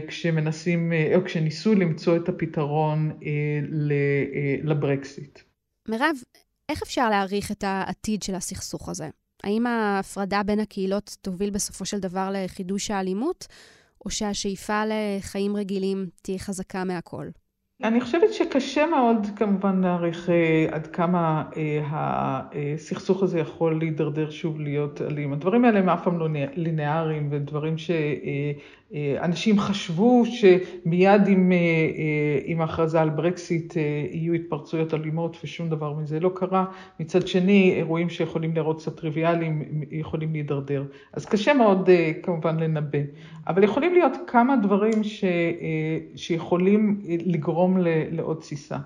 כשמנסים, 0.07 0.93
או 1.15 1.23
כשניסו 1.23 1.75
למצוא 1.75 2.15
את 2.15 2.29
הפתרון 2.29 3.11
לברקסיט. 4.63 5.39
מירב, 5.89 6.15
איך 6.69 6.81
אפשר 6.81 7.09
להעריך 7.09 7.51
את 7.51 7.63
העתיד 7.67 8.23
של 8.23 8.35
הסכסוך 8.35 8.89
הזה? 8.89 9.09
האם 9.43 9.67
ההפרדה 9.67 10.43
בין 10.43 10.59
הקהילות 10.59 11.17
תוביל 11.21 11.49
בסופו 11.49 11.85
של 11.85 11.99
דבר 11.99 12.29
לחידוש 12.33 12.91
האלימות, 12.91 13.47
או 14.05 14.09
שהשאיפה 14.09 14.83
לחיים 14.85 15.55
רגילים 15.55 16.07
תהיה 16.21 16.39
חזקה 16.39 16.83
מהכל? 16.83 17.27
אני 17.83 18.01
חושבת 18.01 18.33
שקשה 18.33 18.85
מאוד 18.85 19.27
כמובן 19.35 19.81
להעריך 19.81 20.29
אה, 20.29 20.67
עד 20.71 20.87
כמה 20.87 21.43
אה, 21.57 22.41
הסכסוך 22.75 23.23
הזה 23.23 23.39
יכול 23.39 23.79
להידרדר 23.79 24.29
שוב 24.29 24.59
להיות 24.59 25.01
אלים. 25.01 25.33
הדברים 25.33 25.65
האלה 25.65 25.79
הם 25.79 25.89
אף 25.89 26.03
פעם 26.03 26.19
לא 26.19 26.27
לינאריים 26.55 27.27
ודברים 27.31 27.77
ש... 27.77 27.91
אה, 27.91 28.51
אנשים 29.19 29.59
חשבו 29.59 30.23
שמיד 30.25 31.27
עם, 31.27 31.51
אה, 31.51 31.57
אה, 31.57 32.39
עם 32.45 32.61
ההכרזה 32.61 33.01
על 33.01 33.09
ברקסיט 33.09 33.77
אה, 33.77 33.81
יהיו 34.11 34.33
התפרצויות 34.33 34.93
אלימות 34.93 35.37
ושום 35.43 35.69
דבר 35.69 35.93
מזה 35.93 36.19
לא 36.19 36.31
קרה. 36.35 36.65
מצד 36.99 37.27
שני, 37.27 37.73
אירועים 37.75 38.09
שיכולים 38.09 38.55
לראות 38.55 38.81
קצת 38.81 38.99
טריוויאליים 38.99 39.83
יכולים 39.91 40.31
להידרדר. 40.33 40.83
אז 41.13 41.25
קשה 41.25 41.53
מאוד 41.53 41.89
כמובן 42.23 42.59
לנבא. 42.59 42.99
אבל 43.47 43.63
יכולים 43.63 43.93
להיות 43.93 44.17
כמה 44.27 44.55
דברים 44.55 45.03
ש, 45.03 45.23
שיכולים 46.15 47.01
לגרום 47.25 47.77
לעוד 48.11 48.37
תסיסה. 48.37 48.77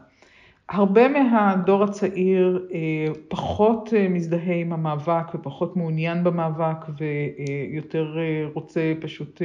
הרבה 0.69 1.07
מהדור 1.07 1.83
הצעיר 1.83 2.67
אה, 2.73 3.13
פחות 3.27 3.93
אה, 3.93 4.09
מזדהה 4.09 4.55
עם 4.55 4.73
המאבק 4.73 5.35
ופחות 5.35 5.77
מעוניין 5.77 6.23
במאבק 6.23 6.85
ויותר 6.97 8.17
אה, 8.17 8.45
רוצה 8.53 8.93
פשוט 9.01 9.41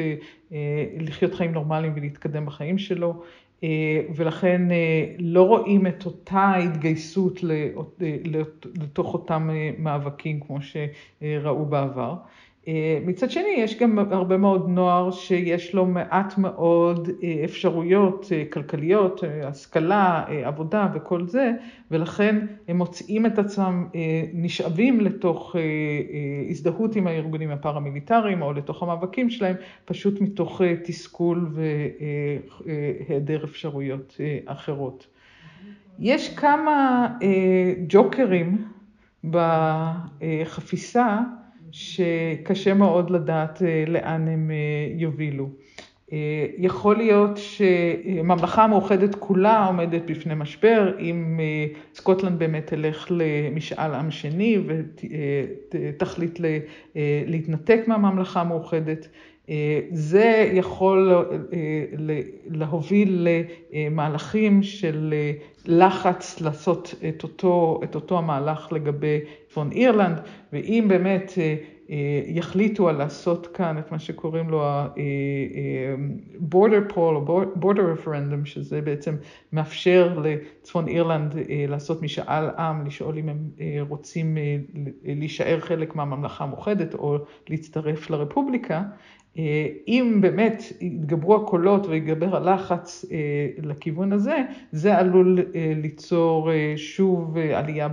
לחיות 1.01 1.35
חיים 1.35 1.53
נורמליים 1.53 1.93
ולהתקדם 1.97 2.47
בחיים 2.47 2.79
שלו, 2.79 3.23
ולכן 4.15 4.63
לא 5.19 5.43
רואים 5.43 5.87
את 5.87 6.07
אותה 6.07 6.55
התגייסות 6.55 7.41
לתוך 8.81 9.15
אותם 9.15 9.51
מאבקים 9.79 10.41
כמו 10.41 10.59
שראו 10.63 11.65
בעבר. 11.65 12.15
אה, 12.69 12.99
מצד 13.07 13.31
שני, 13.31 13.55
יש 13.59 13.79
גם 13.79 13.99
הרבה 13.99 14.37
מאוד 14.37 14.69
נוער 14.69 15.11
שיש 15.11 15.75
לו 15.75 15.87
מעט 15.87 16.39
מאוד 16.39 17.09
אה, 17.23 17.41
אפשרויות 17.45 18.27
אה, 18.33 18.45
כלכליות, 18.53 19.25
השכלה, 19.45 20.25
עבודה 20.45 20.89
וכל 20.95 21.27
זה, 21.27 21.53
ולכן 21.91 22.47
הם 22.69 22.77
מוצאים 22.77 23.27
את 23.27 23.39
עצמם 23.39 23.87
נשאבים 24.35 25.01
לתוך 25.01 25.57
הזדהות 26.51 26.97
עם 26.97 27.07
הארגונים 27.07 27.51
הפרמיליטריים 27.51 28.43
או 28.43 28.53
לתוך 28.53 28.83
המאבקים 28.83 29.31
שלהם, 29.31 29.57
פשוט 29.85 30.21
מתוך 30.21 30.61
תסכול 30.85 31.51
והיעדר 32.67 33.45
אפשרויות 33.45 34.17
אחרות. 34.47 35.07
יש 35.99 36.37
כמה 36.37 37.09
ג'וקרים 37.89 38.65
בחפיסה, 39.25 41.19
שקשה 41.73 42.75
מאוד 42.75 43.11
לדעת 43.11 43.63
אה, 43.63 43.85
לאן 43.87 44.29
הם 44.29 44.51
אה, 44.51 44.95
יובילו. 44.97 45.49
אה, 46.13 46.47
יכול 46.59 46.97
להיות 46.97 47.37
שהממלכה 47.37 48.65
המאוחדת 48.65 49.15
כולה 49.15 49.67
עומדת 49.67 50.03
בפני 50.07 50.35
משבר, 50.37 50.99
אם 51.01 51.41
סקוטלנד 51.95 52.39
באמת 52.39 52.67
תלך 52.67 53.07
למשאל 53.11 53.95
עם 53.95 54.11
שני 54.11 54.59
ותחליט 55.75 56.41
להתנתק 57.27 57.81
מהממלכה 57.87 58.41
המאוחדת. 58.41 59.09
זה 59.93 60.51
יכול 60.53 61.13
להוביל 62.51 63.29
למהלכים 63.73 64.63
של 64.63 65.15
לחץ 65.67 66.41
לעשות 66.41 66.95
את 67.09 67.23
אותו, 67.23 67.81
את 67.85 67.95
אותו 67.95 68.19
המהלך 68.19 68.73
לגבי 68.73 69.19
צפון 69.49 69.73
אירלנד, 69.73 70.21
ואם 70.53 70.85
באמת 70.89 71.33
יחליטו 72.27 72.89
על 72.89 72.97
לעשות 72.97 73.47
כאן 73.47 73.79
את 73.79 73.93
מה 73.93 73.99
שקוראים 73.99 74.51
לו 74.51 74.65
ה-border 74.65 76.93
poll 76.93 76.97
או 76.97 77.43
border 77.63 78.01
referendum, 78.01 78.45
שזה 78.45 78.81
בעצם 78.81 79.17
מאפשר 79.53 80.19
לצפון 80.25 80.89
אירלנד 80.89 81.35
לעשות 81.69 82.03
משאל 82.03 82.49
עם, 82.59 82.87
לשאול 82.87 83.19
אם 83.19 83.29
הם 83.29 83.51
רוצים 83.89 84.39
להישאר 85.05 85.61
חלק 85.61 85.97
מהממלכה 85.97 86.45
המאוחדת 86.45 86.95
או 86.95 87.19
להצטרף 87.49 88.11
לרפובליקה, 88.11 88.83
אם 89.89 90.19
באמת 90.21 90.63
יתגברו 90.81 91.37
הקולות 91.37 91.87
ויגבר 91.87 92.37
הלחץ 92.37 93.05
לכיוון 93.63 94.13
הזה, 94.13 94.37
זה 94.73 94.97
עלול 94.99 95.39
ליצור 95.83 96.51
שוב 96.77 97.37
עלייה 97.55 97.89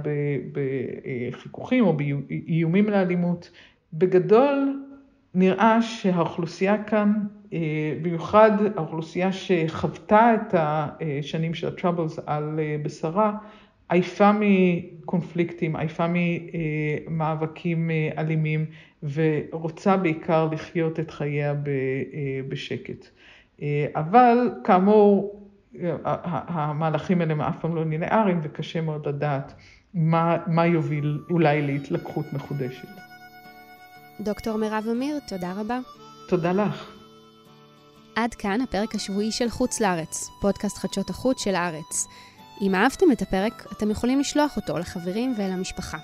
בחיכוכים 1.32 1.86
או 1.86 1.94
באיומים 1.94 2.90
לאלימות. 2.90 3.52
בגדול 3.94 4.84
נראה 5.36 5.82
שהאוכלוסייה 5.82 6.84
כאן, 6.84 7.14
במיוחד 8.02 8.52
האוכלוסייה 8.76 9.32
שחוותה 9.32 10.34
את 10.34 10.56
השנים 10.58 11.54
של 11.54 11.68
ה-Troubles 11.68 12.22
על 12.26 12.60
בשרה, 12.84 13.38
עייפה 13.90 14.32
מקונפליקטים, 14.40 15.76
עייפה 15.76 16.06
ממאבקים 16.10 17.92
אלימים 18.18 18.66
ורוצה 19.14 19.98
בעיקר 19.98 20.50
לחיות 20.52 21.00
את 21.00 21.12
חייה 21.12 21.54
בשקט. 22.48 23.08
אבל 23.96 24.38
כאמור, 24.64 25.36
המהלכים 26.24 27.22
האלה 27.22 27.32
הם 27.32 27.42
אף 27.42 27.56
פעם 27.62 27.76
לא 27.76 27.86
לינאריים 27.86 28.40
וקשה 28.44 28.82
מאוד 28.82 29.08
לדעת 29.08 29.54
מה, 29.94 30.38
מה 30.48 30.66
יוביל 30.66 31.20
אולי 31.30 31.62
להתלקחות 31.62 32.34
מחודשת. 32.34 32.88
דוקטור 34.20 34.58
מירב 34.58 34.86
אמיר, 34.92 35.20
תודה 35.28 35.54
רבה. 35.58 35.80
תודה 36.30 36.52
לך. 36.52 36.92
עד 38.16 38.34
כאן 38.34 38.62
הפרק 38.62 38.96
השבועי 38.96 39.32
של 39.32 39.50
חוץ 39.50 39.82
לארץ, 39.82 40.30
פודקאסט 40.42 40.78
חדשות 40.78 41.10
החוץ 41.10 41.44
של 41.44 41.56
הארץ. 41.56 42.08
אם 42.62 42.76
אהבתם 42.76 43.12
את 43.12 43.22
הפרק, 43.22 43.66
אתם 43.72 43.92
יכולים 43.92 44.20
לשלוח 44.20 44.56
אותו 44.56 44.78
לחברים 44.78 45.34
ולמשפחה. 45.38 45.98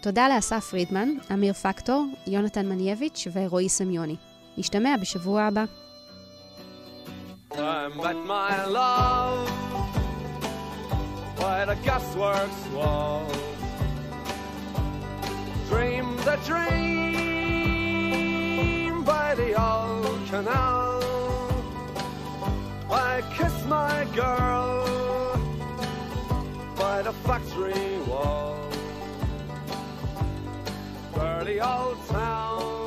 תודה 0.00 0.28
לאסף 0.28 0.64
פרידמן, 0.70 1.08
אמיר 1.32 1.52
פקטור, 1.52 2.06
יונתן 2.26 2.68
מנייביץ' 2.68 3.26
ורועי 3.32 3.68
סמיוני. 3.68 4.16
נשתמע 4.58 4.96
בשבוע 5.00 5.42
הבא. 5.42 5.64
Dream 15.70 16.08
the 16.28 16.36
dream 16.48 17.34
by 19.12 19.28
the 19.40 19.50
old 19.70 20.20
canal. 20.30 21.02
I 22.90 23.12
kiss 23.36 23.56
my 23.76 23.96
girl 24.20 25.07
by 26.78 27.02
the 27.02 27.12
factory 27.12 27.98
wall. 28.06 28.56
Dirty 31.14 31.60
old 31.60 32.06
town. 32.08 32.77